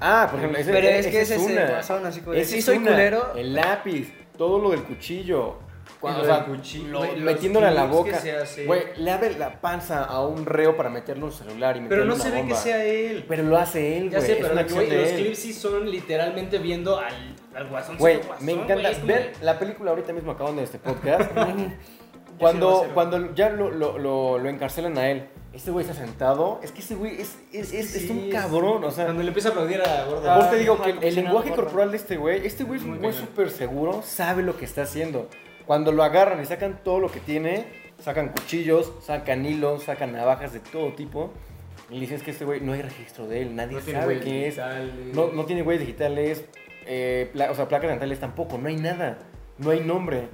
[0.00, 1.66] Ah, por ejemplo, ese, Pero es ese que ese es el una.
[1.70, 2.90] guasón, así Ese sí es soy una.
[2.92, 3.32] culero.
[3.36, 5.58] El lápiz, todo lo del cuchillo.
[6.00, 8.18] Cuando, o sea, cuchillo, lo- metiéndole a la boca.
[8.66, 12.14] Güey, le abre la panza a un reo para meterle un celular y Pero no
[12.14, 12.56] una se ve que bomba.
[12.56, 13.24] sea él.
[13.28, 14.26] Pero lo hace él, Ya güey.
[14.26, 17.98] sé, es pero lo que los clips sí son literalmente viendo al, al guasón.
[17.98, 21.30] Güey, me encanta es como ver la película ahorita mismo acabando de este podcast.
[21.36, 25.70] Sí cuando voy a hacer, cuando ya lo, lo, lo, lo encarcelan a él, este
[25.70, 26.58] güey está sentado.
[26.62, 29.04] Es que este güey es, es, es, es un Sí, cabrón, o sea.
[29.04, 30.36] Cuando le empieza a aplaudir a Gorda.
[30.36, 32.92] Por te digo Ah, que el lenguaje corporal de este güey, este güey es un
[32.92, 35.28] Muy güey súper seguro, sabe lo que está haciendo.
[35.70, 37.64] Cuando lo agarran y sacan todo lo que tiene,
[38.02, 41.30] sacan cuchillos, sacan hilos, sacan navajas de todo tipo.
[41.88, 44.00] Y le dicen es que este güey no hay registro de él, nadie No tiene
[44.00, 44.44] sabe huellas quién
[45.06, 45.14] es.
[45.14, 46.44] No, no tiene huellas digitales,
[46.86, 49.18] eh, o sea, placas dentales tampoco, no hay nada,
[49.58, 50.26] no hay nombre.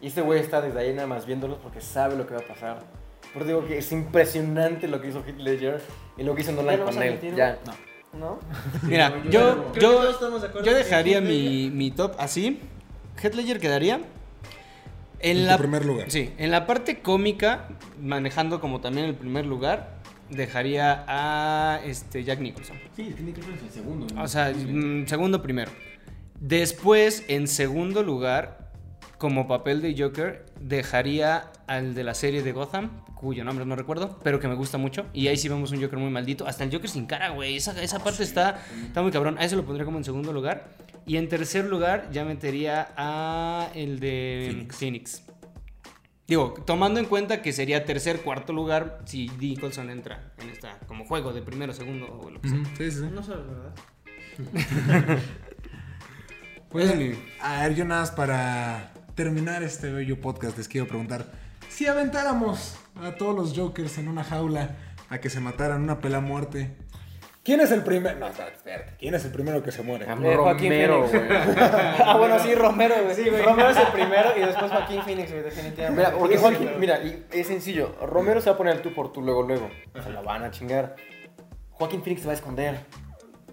[0.00, 2.44] Y este güey está desde ahí nada más viéndolos porque sabe lo que va a
[2.48, 2.80] pasar.
[3.32, 5.80] Por eso digo que es impresionante lo que hizo Heath Ledger
[6.16, 7.20] y lo que hizo Nolan ¿Ya lo con él.
[7.36, 7.56] Ya.
[8.18, 8.40] ¿No?
[8.82, 10.20] Mira, yo- yo,
[10.64, 12.60] yo, dejaría mi, mi top así.
[13.22, 14.00] Heath Ledger quedaría.
[15.22, 16.10] En, En la, tu primer lugar.
[16.10, 17.68] Sí, en la parte cómica,
[18.00, 19.94] manejando como también el primer lugar,
[20.30, 22.76] dejaría a este Jack Nicholson.
[22.96, 24.06] Sí, es que Nicholson es el segundo.
[24.14, 24.22] ¿no?
[24.22, 25.70] O sea, mm, segundo primero.
[26.40, 28.72] Después, en segundo lugar,
[29.18, 32.90] como papel de Joker, dejaría al de la serie de Gotham,
[33.22, 35.06] cuyo nombre no recuerdo, pero que me gusta mucho.
[35.14, 36.46] Y ahí sí vemos un Joker muy maldito.
[36.46, 37.56] Hasta el Joker sin cara, güey.
[37.56, 39.38] Esa, esa parte está, está muy cabrón.
[39.38, 40.68] A eso lo pondría como en segundo lugar.
[41.06, 44.76] Y en tercer lugar, ya metería a el de Phoenix.
[44.76, 45.22] Phoenix.
[46.26, 51.04] Digo, tomando en cuenta que sería tercer, cuarto lugar si Nicholson entra en esta como
[51.04, 52.58] juego de primero, segundo o lo que sea.
[52.78, 53.06] Sí, sí, sí.
[53.12, 55.18] No sabes, ¿verdad?
[56.70, 60.88] Pues, Es mi- a ver, yo nada más para terminar este bello podcast les quiero
[60.88, 61.30] preguntar,
[61.68, 64.76] si aventáramos a todos los Jokers en una jaula
[65.08, 66.76] a que se mataran una pela a muerte,
[67.42, 68.18] ¿quién es el primero?
[68.18, 68.94] No, espérate.
[68.98, 70.06] ¿Quién es el primero que se muere?
[70.06, 70.88] Romero, Phoenix.
[71.10, 71.22] güey.
[72.04, 73.42] ah, bueno, sí, Romero, güey.
[73.42, 76.02] Romero es el primero y después Joaquín Phoenix, güey, definitivamente.
[76.08, 76.78] Mira, porque Sí, Joaquín, güey.
[76.78, 77.94] mira, y es sencillo.
[78.02, 79.68] Romero se va a poner el tú por tú luego, luego.
[80.02, 80.96] Se lo van a chingar.
[81.72, 82.80] Joaquín Phoenix se va a esconder.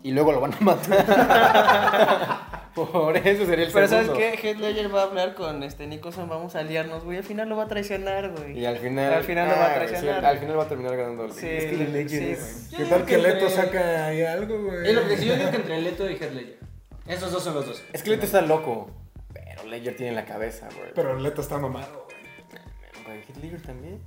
[0.04, 2.39] Y luego lo van a matar.
[2.76, 4.34] por eso sería el Pero ¿sabes qué?
[4.41, 7.18] Heath Ledger va a hablar con este Nicholson, vamos a aliarnos, güey.
[7.18, 8.58] Al final lo va a traicionar, güey.
[8.60, 9.14] Y al final.
[9.14, 10.20] Al final lo va a Ah, traicionar.
[10.22, 11.26] sí, al final va a terminar ganando.
[11.26, 14.22] el- Sí, es que el Ledger sí, ¿Qué tal que que Leto entre- saca ahí
[14.24, 14.88] algo, güey?
[14.88, 16.60] Es lo que yo digo que entre Leto y Heath Ledger.
[17.08, 17.84] Esos dos son los dos.
[17.91, 18.91] Es que Leto está loco.
[19.34, 20.91] Pero Ledger tiene la cabeza, güey.
[20.95, 23.06] Pero Leto está mamado, güey.
[23.06, 24.00] Güey, Heath Ledger también.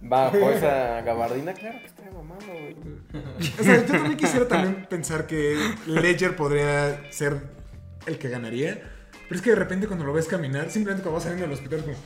[0.00, 2.76] Bajo esa gabardina, claro que está mamado, güey.
[3.58, 7.40] O sea, yo también quisiera también pensar que Ledger podría ser
[8.06, 8.82] el que ganaría.
[9.28, 11.78] Pero es que de repente cuando lo ves caminar, simplemente cuando vas saliendo del hospital,
[11.80, 11.96] es como...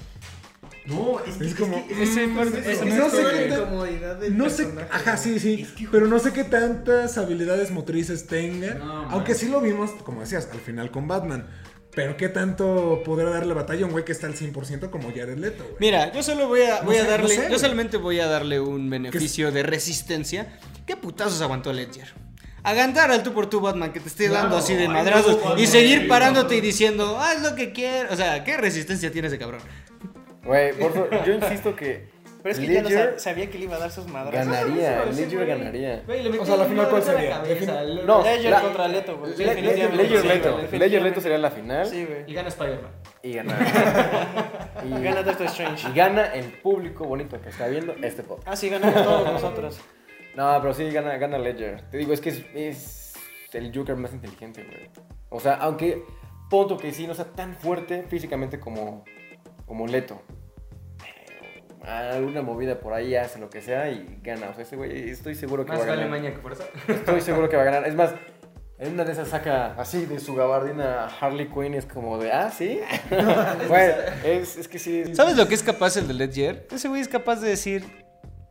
[0.87, 1.77] No, es Es como...
[1.91, 6.07] Ese parte- mm, ese no sé qué incomodidad del No sé, ajá, sí, sí, pero
[6.07, 10.61] no sé qué tantas habilidades motrices tenga, No, aunque sí lo vimos, como decías, al
[10.61, 11.47] final con Batman,
[11.95, 15.39] pero qué tanto podrá darle batalla a un güey que está al 100% como Jared
[15.39, 15.77] Leto, güey.
[15.81, 18.21] Mira, yo solo voy a, No voy a sé, no darle, sé, yo solamente voy
[18.21, 20.59] a darle un beneficio de resistencia.
[20.87, 22.13] ¿Qué putazos aguantó Ledger?
[22.63, 25.67] Agantar al tú por tú Batman que te esté dando así de madrazos no, y
[25.67, 28.13] seguir parándote y diciendo, haz lo que quieras.
[28.13, 29.63] O sea, ¿qué resistencia tiene ese cabrón?
[30.45, 32.20] Güey, por favor, yo insisto que.
[32.43, 32.89] Pero es que ya no
[33.19, 34.47] sabía que le iba a dar sus madrazos.
[34.51, 35.05] ganaría.
[35.07, 36.03] Ledger ganaría.
[36.41, 37.43] O sea, la final, ¿cuál sería?
[38.07, 39.37] No, Ledger la- contra Leto, güey.
[39.37, 39.97] Le- Definitivamente.
[40.03, 40.59] Ledger Leto.
[40.79, 41.87] Ledger Leto sería la final.
[41.87, 42.25] Sí, güey.
[42.27, 42.91] Y gana Spider-Man.
[43.23, 43.59] Y gana.
[44.85, 45.89] y, Gana Doctor Strange.
[45.89, 48.49] y gana el público bonito que está viendo este podcast.
[48.49, 49.81] Ah, sí, ganamos todos nosotros.
[50.33, 51.83] No, pero sí gana, gana Ledger.
[51.91, 53.15] Te digo, es que es, es
[53.53, 54.89] el Joker más inteligente, güey.
[55.29, 56.05] O sea, aunque
[56.49, 59.05] punto que sí no sea tan fuerte físicamente como,
[59.67, 60.23] como Leto.
[61.83, 64.51] Alguna movida por ahí hace lo que sea y gana.
[64.51, 66.21] O sea, ese güey estoy seguro que Más va a vale ganar.
[66.21, 66.65] maña que fuerza.
[66.89, 67.87] Estoy seguro que va a ganar.
[67.89, 68.15] Es más,
[68.79, 71.75] en una de esas saca así de su gabardina Harley Quinn.
[71.75, 72.81] Es como de, ah, sí.
[73.69, 75.15] bueno, es, es que sí.
[75.15, 76.67] ¿Sabes lo que es capaz el de Ledger?
[76.71, 77.85] Ese güey es capaz de decir,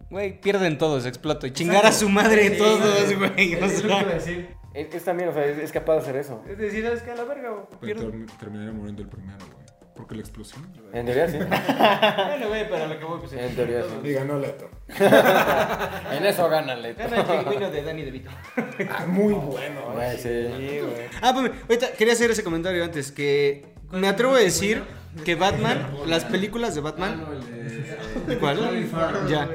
[0.09, 1.45] güey, pierden todos, exploto.
[1.47, 3.55] Y chingar a su madre todos, güey.
[3.55, 4.49] O Es lo que iba a sea, decir.
[4.73, 6.43] Es, es también, o sea, es, es capaz de hacer eso.
[6.47, 7.11] Es decir, ¿sabes qué?
[7.11, 7.63] A la verga, güey.
[7.81, 9.58] Pero ter- terminaría muriendo el primero, güey.
[9.99, 10.65] Porque la explosión.
[10.93, 11.37] En teoría sí.
[12.27, 13.33] Bueno, güey, pero a lo que voy, pues.
[13.33, 14.07] En teoría sí.
[14.07, 14.69] Y ganó Leto.
[14.97, 17.03] En eso gana Leto.
[17.03, 18.29] Gana el pingüino de Danny DeVito.
[18.89, 19.91] Ah, muy bueno.
[19.91, 19.95] güey.
[19.95, 20.79] Güey, sí.
[21.21, 24.83] Ah, pues, ahorita quería hacer ese comentario antes, que me atrevo a decir
[25.25, 27.25] que Batman, las películas de Batman...
[28.39, 28.87] ¿Cuál?
[29.27, 29.49] Ya.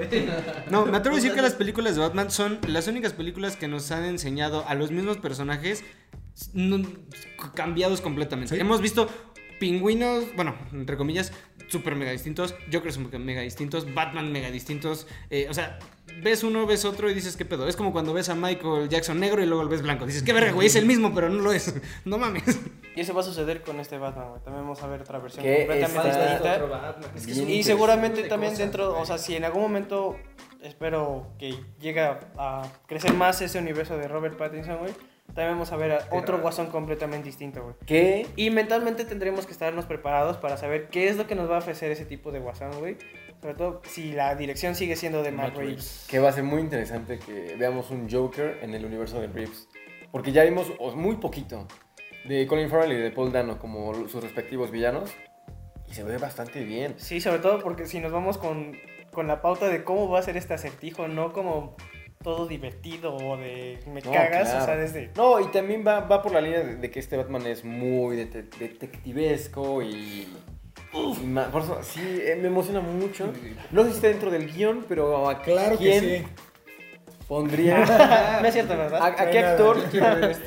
[0.68, 3.66] No, me atrevo a decir que las películas de Batman son las únicas películas que
[3.66, 5.84] nos han enseñado a los mismos personajes
[7.54, 8.54] cambiados completamente.
[8.54, 8.60] Sí.
[8.60, 9.08] Hemos visto
[9.64, 11.32] pingüinos, bueno, entre comillas,
[11.68, 15.06] súper mega distintos, Jokers mega distintos, Batman mega distintos.
[15.30, 15.78] eh, o sea,
[16.22, 17.66] ves uno, ves otro y dices, ¿qué pedo?
[17.66, 20.04] Es como cuando ves a Michael Jackson negro y luego lo ves blanco.
[20.04, 20.66] Dices, ¿qué verga, güey?
[20.66, 21.74] Es el mismo, pero no lo es.
[22.04, 22.60] No mames.
[22.94, 24.42] Y eso va a suceder con este Batman, güey.
[24.42, 26.96] También vamos a ver otra versión Que completamente está- distinta.
[27.16, 29.02] Es que Y seguramente de también cosas, dentro, güey.
[29.02, 30.16] o sea, si en algún momento
[30.62, 34.92] espero que llegue a, a crecer más ese universo de Robert Pattinson, güey,
[35.26, 37.74] también vamos a ver a otro guasón completamente distinto, güey.
[37.86, 38.26] ¿Qué?
[38.36, 41.58] Y mentalmente tendremos que estarnos preparados para saber qué es lo que nos va a
[41.58, 42.96] ofrecer ese tipo de guasón, güey.
[43.40, 46.06] Sobre todo si la dirección sigue siendo de Matt Reeves.
[46.08, 49.68] Que va a ser muy interesante que veamos un Joker en el universo de Reeves.
[50.12, 51.66] Porque ya vimos o- muy poquito
[52.26, 55.10] de Colin Farrell y de Paul Dano como sus respectivos villanos.
[55.88, 56.94] Y se ve bastante bien.
[56.96, 58.76] Sí, sobre todo porque si nos vamos con,
[59.12, 61.76] con la pauta de cómo va a ser este acertijo, no como
[62.24, 64.62] todo divertido o de me No, cagas, claro.
[64.62, 65.10] o sea, desde...
[65.14, 68.16] No, y también va, va por la línea de, de que este Batman es muy
[68.16, 70.26] dete- detectivesco y...
[71.52, 73.30] por eso, sí, eh, me emociona mucho.
[73.70, 76.24] No sé si está dentro del guion, pero ¿a Claro que quién sí.
[77.28, 78.38] pondría...
[78.42, 79.02] no es cierto, ¿A, ¿verdad?
[79.04, 79.78] a qué actor,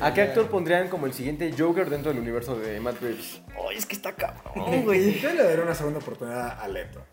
[0.00, 3.40] ¿A qué actor pondrían como el siguiente Joker dentro del universo de Matt Reeves?
[3.56, 5.18] Oye, es que está cabrón, güey.
[5.20, 7.04] Yo le daré una segunda oportunidad a Leto.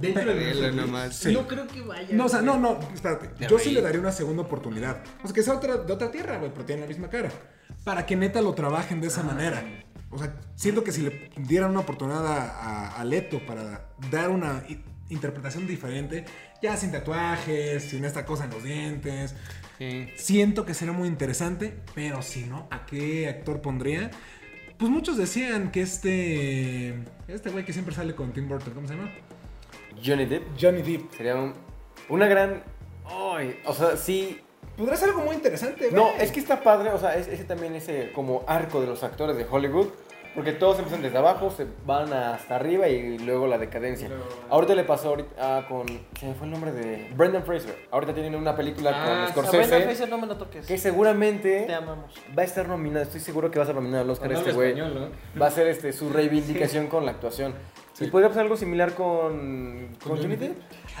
[0.00, 0.72] Dentro Velo universo.
[0.72, 1.14] nomás.
[1.16, 1.32] Sí.
[1.32, 2.08] No creo que vaya.
[2.12, 3.30] No, o sea, no, no, espérate.
[3.48, 5.02] Yo sí le daría una segunda oportunidad.
[5.22, 7.30] O sea, que sea otra, de otra tierra, güey, pero tiene la misma cara.
[7.84, 9.62] Para que neta lo trabajen de esa manera.
[10.10, 14.30] O sea, siento que si le dieran una oportunidad a, a- a Leto para dar
[14.30, 14.64] una
[15.08, 16.24] interpretación diferente,
[16.62, 19.34] ya sin tatuajes, sin esta cosa en los dientes,
[19.78, 20.08] Sí.
[20.16, 24.10] siento que sería muy interesante, pero si no, ¿a qué actor pondría?
[24.76, 27.02] Pues muchos decían que este.
[27.28, 29.10] Este güey que siempre sale con Tim Burton, ¿cómo se llama?
[30.04, 31.12] Johnny Depp Johnny Depp.
[31.16, 31.54] sería un-
[32.08, 32.62] una gran...
[33.06, 34.40] ay, o sea, sí,
[34.76, 35.94] podrá ser algo muy interesante, güey.
[35.94, 39.02] No, es que está padre, o sea, es- ese también ese como arco de los
[39.04, 39.88] actores de Hollywood.
[40.32, 44.08] Porque todos empiezan desde abajo, se van hasta arriba y luego la decadencia.
[44.48, 45.88] Ahorita le pasó ahorita, ah, con.
[46.20, 47.10] Se me fue el nombre de.
[47.16, 47.74] Brendan Fraser.
[47.90, 49.82] Ahorita tienen una película Ah, con A Brendan Scorsese.
[49.86, 50.66] Fraser no me lo toques.
[50.68, 52.14] Que seguramente Te amamos.
[52.38, 53.02] va a estar nominado.
[53.02, 54.68] Estoy seguro que va a ser nominado al Oscar este güey.
[54.68, 55.40] español, ¿no?
[55.40, 57.52] Va a ser este, su reivindicación con la actuación.
[58.00, 59.88] Y podría pasar algo similar con.
[60.02, 60.56] con Johnny Depp.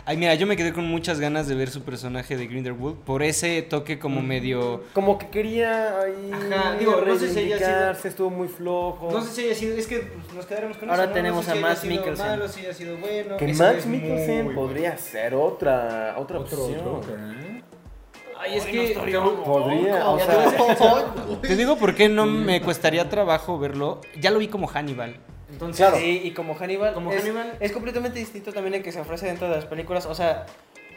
[0.06, 3.22] Ay, mira, yo me quedé con muchas ganas de ver su personaje de Grindelwald por
[3.22, 4.84] ese toque como medio...
[4.94, 6.30] Como que quería ahí.
[6.32, 9.10] Ajá, digo, no sé si haya sido- estuvo muy flojo.
[9.12, 11.12] No sé si haya sido, es que pues, nos quedaremos con Ahora eso.
[11.12, 12.26] tenemos no sé a si sido Mikkelsen.
[12.26, 13.36] malo, si haya sido bueno.
[13.36, 14.60] Que Max es Mikkelsen bueno.
[14.60, 17.00] podría ser otra, otra Otro opción.
[17.44, 17.62] ¿eh?
[18.38, 18.94] Ay, es que.
[19.44, 24.00] Podría, o sea, Te digo por qué no me costaría trabajo verlo.
[24.18, 25.16] Ya lo vi como Hannibal.
[25.52, 25.96] Entonces, Claro.
[25.96, 27.56] Sí, y como Hannibal, Como es, Hannibal.
[27.60, 30.06] es completamente distinto también el que se ofrece dentro de las películas.
[30.06, 30.46] O sea,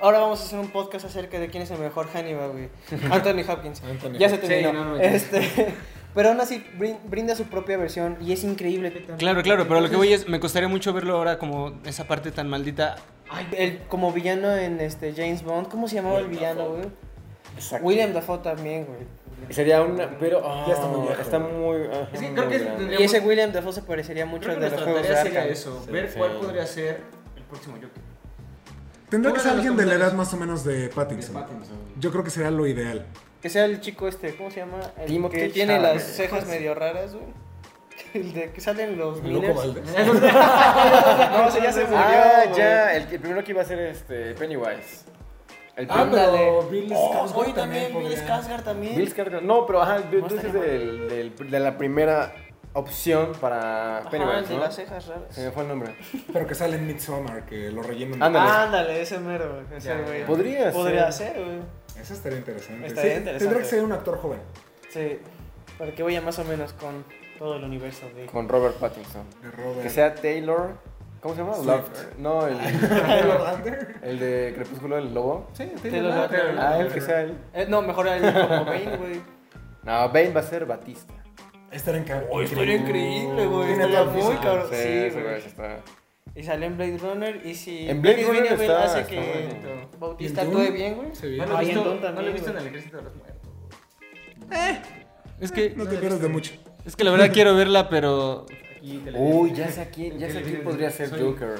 [0.01, 2.69] ahora vamos a hacer un podcast acerca de quién es el mejor Hannibal, güey.
[3.11, 3.81] Anthony Hopkins.
[3.83, 4.49] Anthony ya se Hopkins.
[4.49, 4.71] terminó.
[4.71, 5.03] Sí, no, no, ya.
[5.03, 5.73] este,
[6.15, 8.91] pero aún así brin- brinda su propia versión y es increíble.
[9.17, 12.31] Claro, claro, pero lo que voy es, me costaría mucho verlo ahora como esa parte
[12.31, 12.95] tan maldita.
[13.29, 16.83] Ay, el, como villano en este James Bond, ¿cómo se llamaba el villano, güey?
[17.55, 17.85] exacto.
[17.85, 18.99] William Dafoe también, güey.
[19.49, 21.21] Sería una, pero ah, Ya está muy viejo.
[21.21, 22.77] está muy, ah, Es que muy creo que grande.
[22.77, 25.45] tendría- Y ese William Dafoe se parecería mucho al que de los juegos de sería
[25.45, 25.81] eso.
[25.85, 26.17] Sí, ver sí.
[26.17, 27.01] cuál podría ser
[27.35, 27.89] el próximo Joker.
[29.09, 31.45] Tendrá que ser alguien de la edad más o menos de De Pattinson.
[31.99, 33.05] Yo creo que sería lo ideal.
[33.41, 34.79] Que sea el chico este, ¿cómo se llama?
[34.97, 35.95] El Timothy que tiene Chalamet.
[36.01, 37.25] las cejas medio raras, güey.
[38.13, 39.53] El de que salen los Loco.
[39.53, 39.83] Valdés.
[39.95, 41.97] No, ese ya se murió.
[41.99, 45.05] Ah, ya, el primero que iba a ser este Pennywise.
[45.75, 48.95] El Ah, pero Bill Oh, Skarsgård hoy también, Bill Skarsgård también.
[48.95, 49.41] Bill Skarsgård.
[49.41, 52.31] No, pero ajá, tú, dices del, del- de la primera
[52.73, 54.61] opción para Ajá, el Pennywise, de ¿no?
[54.61, 55.23] las cejas raras.
[55.33, 55.95] Se me fue el nombre.
[56.31, 58.21] Pero que sale en Midsommar, que lo rellenan.
[58.21, 58.49] Ándale.
[58.51, 59.61] Ándale, ese mero.
[59.75, 60.25] Ese Ya, güey.
[60.25, 61.33] Podría Podría ser.
[61.33, 61.59] ser, güey.
[61.99, 62.87] Eso estaría interesante.
[62.87, 63.45] Estaría Sí, interesante.
[63.45, 64.39] Tendrá que ser un actor joven.
[64.89, 65.19] Sí.
[65.77, 67.03] Para que vaya más o menos con
[67.39, 68.25] todo el universo de.
[68.27, 69.23] Con Robert Pattinson.
[69.41, 69.81] De Robert.
[69.81, 70.77] Que sea Taylor.
[71.23, 71.53] ¿Cómo se llama?
[71.55, 71.67] Swift.
[71.67, 72.57] Love- No, el,
[74.03, 75.47] el de Crepúsculo del Lobo.
[75.53, 76.13] Sí, Taylor.
[76.13, 76.55] Lautner.
[76.59, 77.37] Ah, el que sea él.
[77.53, 79.21] Eh, no, mejor el como Bane, güey.
[79.83, 81.13] No, Bane va a ser Batista.
[81.71, 83.71] Estaría en Oh, estaría increíble, güey.
[83.71, 84.67] El muy cabrón.
[84.69, 85.37] Sí, güey.
[85.45, 85.77] está.
[86.35, 87.41] Y sale en Blade Runner.
[87.45, 87.89] Y si.
[87.89, 89.87] En Blade Runner está- hace está que.
[89.97, 91.37] Bautista ¿Y en actúe bien, güey.
[91.37, 93.49] No lo Ah, he visto, no lo he visto en el ejército de los muertos.
[95.39, 96.53] Es que, No te pierdas de mucho.
[96.85, 98.45] es que la verdad quiero verla, pero
[98.83, 101.55] Aquí te la Uy, ya sé quién, ya sé quién podría ser soy- Joker.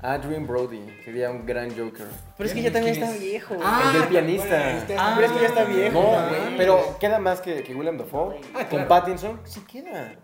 [0.00, 0.80] Adrian Brody.
[1.04, 2.06] Sería un gran Joker.
[2.36, 3.68] Pero es que ya también está viejo, güey.
[3.86, 4.84] el del pianista.
[4.98, 6.00] Ah, pero es que ya está viejo.
[6.02, 6.40] No, güey.
[6.40, 8.40] güey, pero queda más que, que William Dafoe.
[8.70, 10.14] Con Pattinson, sí queda.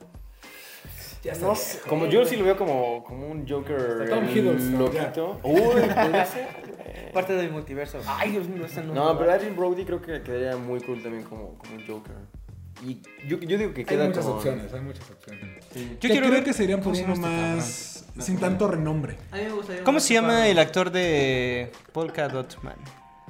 [1.23, 1.47] Ya está.
[1.47, 5.41] No sé, como yo sí lo veo como, como un Joker Tom Hiddleston, loquito.
[5.45, 6.49] Uy, podría ser.
[7.13, 7.99] Parte del multiverso.
[8.07, 8.95] Ay, Dios mío, esta no.
[8.95, 12.15] No, pero Adrian Brody creo que quedaría muy cool también como, como un Joker.
[12.83, 15.58] Y yo, yo digo que Hay queda muchas con- opciones, hay muchas opciones.
[15.79, 18.39] Yo Yo quiero creo ver que se irían por ¿cómo se uno este más sin
[18.39, 19.17] tanto renombre.
[19.31, 19.85] A mí me gustaría.
[19.85, 20.51] ¿Cómo se llama ocupado.
[20.51, 22.77] el actor de Polka Dot Man?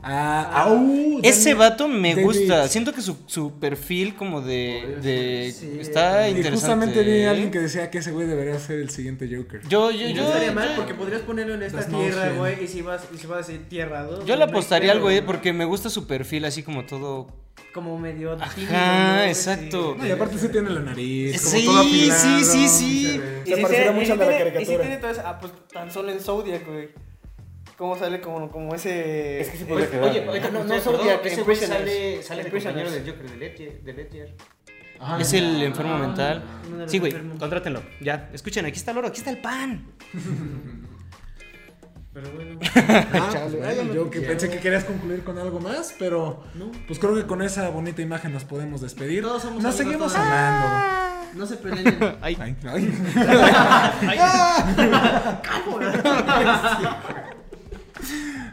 [0.03, 2.25] Ah, au, Ese vato me David.
[2.25, 2.69] gusta.
[2.69, 6.51] Siento que su, su perfil como de, de Sí, está y Y interesante.
[6.61, 7.29] justamente vi a ¿eh?
[7.29, 9.61] alguien que decía que ese güey debería ser el siguiente Joker.
[9.69, 12.63] Yo, yo, Y yo, no estaría mal porque podrías ponerlo en esta tierra, güey.
[12.65, 14.25] Y si vas, y si vas a decir tierra 2.
[14.25, 17.27] yo le apostaría al güey porque me gusta su perfil así como todo.
[17.75, 18.73] Como medio tímido.
[18.75, 19.23] Ajá, ¿no?
[19.25, 19.95] exacto.
[19.99, 23.21] No, y aparte sí tiene la nariz, como Sí, todo afilado, sí, sí, sí.
[23.45, 24.81] se Se y mucho de la tiene- Y si caricatura.
[24.83, 26.89] tiene todo eso, ah, pues tan solo en Zodiac, güey.
[27.79, 29.41] ¿Cómo sale como, como ese.
[29.41, 30.11] Es que podría quedar.
[30.11, 30.33] oye, ¿no?
[30.35, 33.81] No, no, no no, Zodiac, ese güey sale, sale de compañero del Joker, de Ledger.
[33.83, 34.35] De Ledger.
[34.99, 35.21] Ajá.
[35.21, 36.43] Es el enfermo mental.
[36.77, 37.81] los Sí, güey, contrátenlo.
[38.01, 39.87] Ya, escuchen, aquí está el oro, aquí está el pan.
[42.13, 42.59] Pero bueno.
[42.75, 46.43] Ah, pues bueno, yo que pensé que querías concluir con algo más, pero
[46.89, 49.23] pues creo que con esa bonita imagen nos podemos despedir.
[49.23, 50.27] Todos somos Nos seguimos todos.
[50.27, 50.67] hablando.
[51.35, 51.97] No se peleen.
[52.21, 52.93] Ay, Ay, ay.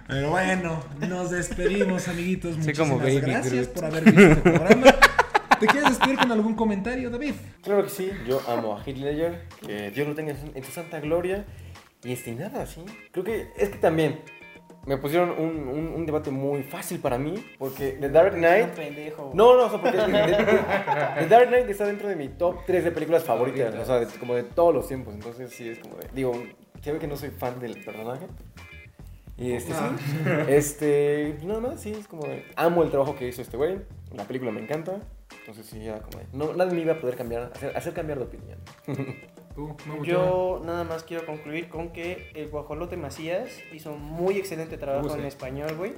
[0.07, 2.53] Pero bueno, nos despedimos, amiguitos.
[2.55, 3.69] Sí, Muchísimas como Baby gracias Groot.
[3.73, 4.95] por haber visto este programa.
[5.59, 7.33] ¿Te quieres despedir con algún comentario, David?
[7.63, 10.99] Claro que sí, yo amo a Heath Ledger, que Dios lo tenga en su- santa
[10.99, 11.45] gloria.
[12.03, 12.83] Y este, nada, sí.
[13.11, 14.19] Creo que es que también
[14.85, 18.67] me pusieron un, un- un debate muy fácil para mí, porque The Dark Knight...
[18.75, 19.31] pendejo.
[19.33, 19.97] No, no, o sea, porque
[21.19, 24.07] The, Dark Knight está dentro de mi top 3 de películas favoritas, o sea, de-
[24.19, 25.15] como de todos los tiempos.
[25.15, 26.09] Entonces sí, es como de...
[26.13, 26.33] Digo,
[26.83, 28.27] se ve que no soy fan del personaje.
[29.37, 29.79] Y este, sí.
[30.47, 32.45] Este, nada más, sí, es como de...
[32.55, 33.81] Amo el trabajo que hizo este güey,
[34.13, 35.01] la película me encanta.
[35.39, 36.25] Entonces sí, ya como de...
[36.31, 38.59] No, nadie me iba a poder cambiar, hacer, hacer cambiar de opinión.
[39.55, 44.37] Tú, Mau, Yo nada más quiero concluir con que el Guajolote Macías hizo un muy
[44.37, 45.93] excelente trabajo Uh, en español, güey.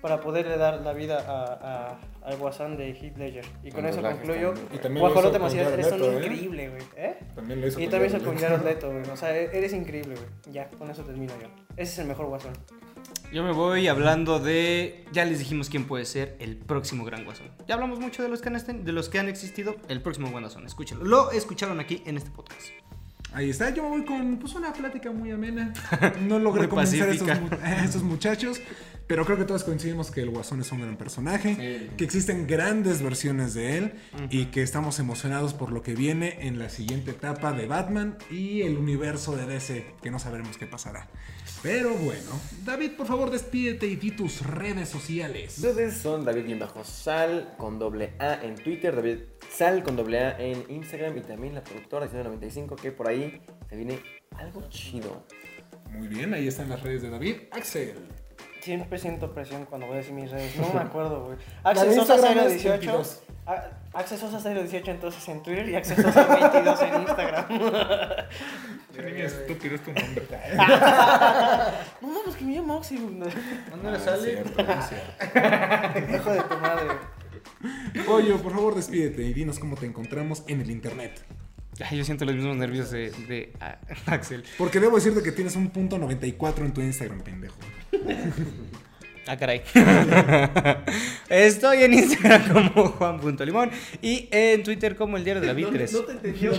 [0.00, 3.44] Para poderle dar la vida a, a- al guasón de Heath Ledger.
[3.64, 4.52] Y con eso concluyo.
[4.52, 4.74] también.
[4.74, 6.16] Y también lo Guajolote hizo con Macías, eres un Leto, ¿eh?
[6.24, 6.82] increíble, güey.
[6.96, 7.18] ¿Eh?
[7.34, 8.48] También lo hizo Y con también Jared hizo con Leto.
[8.56, 9.10] Jared Leto, güey.
[9.10, 10.54] O sea, e- eres increíble, güey.
[10.54, 11.48] Ya, con eso termino yo.
[11.76, 12.52] Ese es el mejor guasón.
[13.32, 15.04] Yo me voy hablando de.
[15.12, 17.46] Ya les dijimos quién puede ser el próximo gran guasón.
[17.68, 19.76] Ya hablamos mucho de los que han, de los que han existido.
[19.88, 21.04] El próximo guasón, escúchenlo.
[21.04, 22.60] Lo escucharon aquí en este podcast.
[23.32, 25.72] Ahí está, yo me voy con pues, una plática muy amena.
[26.22, 28.60] No logré convencer a estos, a estos muchachos,
[29.06, 33.02] pero creo que todos coincidimos que el Guasón es un gran personaje, que existen grandes
[33.02, 33.92] versiones de él
[34.30, 38.62] y que estamos emocionados por lo que viene en la siguiente etapa de Batman y
[38.62, 41.08] el universo de DC, que no sabremos qué pasará.
[41.62, 42.30] Pero bueno,
[42.64, 45.58] David, por favor, despídete y di tus redes sociales.
[45.58, 49.18] Ustedes son David bien bajo Sal con doble A en Twitter, David
[49.52, 53.76] Sal con doble A en Instagram y también la productora 95 que por ahí se
[53.76, 54.00] viene
[54.36, 55.24] algo chido.
[55.90, 57.36] Muy bien, ahí están las redes de David.
[57.50, 57.94] Axel.
[58.60, 60.54] Siempre siento presión cuando voy a decir mis redes.
[60.56, 61.36] No me acuerdo, güey.
[61.36, 62.70] De Access Sosa Instagram es 018.
[62.78, 63.22] 22.
[63.46, 67.46] a- Access Sosa 018 entonces en Twitter y Access Sosa 22 en Instagram.
[69.24, 70.26] estúpido es tu nombre.
[72.00, 72.96] No mames, que me llamo Oxy.
[72.98, 73.30] güey.
[73.70, 74.44] ¿Dónde le sale?
[76.14, 76.86] Hijo de tu madre.
[78.06, 81.22] Pollo, por favor, despídete y dinos cómo te encontramos en el internet.
[81.88, 83.52] Ay, yo siento los mismos nervios de, de
[84.06, 84.44] Axel.
[84.58, 87.56] Porque debo decirte que tienes un punto 94 en tu Instagram, pendejo.
[89.26, 89.62] Ah, caray.
[91.28, 93.70] Estoy en Instagram como Juan.limón
[94.02, 95.92] y en Twitter como el diario de la Vitres.
[95.92, 96.50] No te entendió.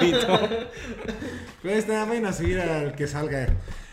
[0.00, 0.48] Pito.
[1.62, 3.48] Pues nada, vayan a seguir al que salga.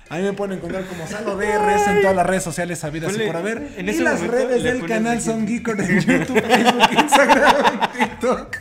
[0.09, 3.19] A mí me pueden encontrar como Salo DRS en todas las redes sociales sabidas y
[3.27, 3.73] por haber.
[3.77, 8.57] en y ese las redes del canal son Geekor en YouTube, Facebook, Instagram, TikTok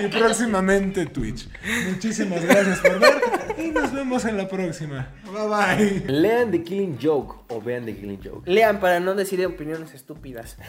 [0.00, 1.48] y próximamente Twitch.
[1.88, 3.14] Muchísimas gracias por ver
[3.58, 5.08] y nos vemos en la próxima.
[5.24, 6.12] Bye bye.
[6.12, 8.50] Lean The Killing Joke o vean The Killing Joke.
[8.50, 10.56] Lean para no decir opiniones estúpidas.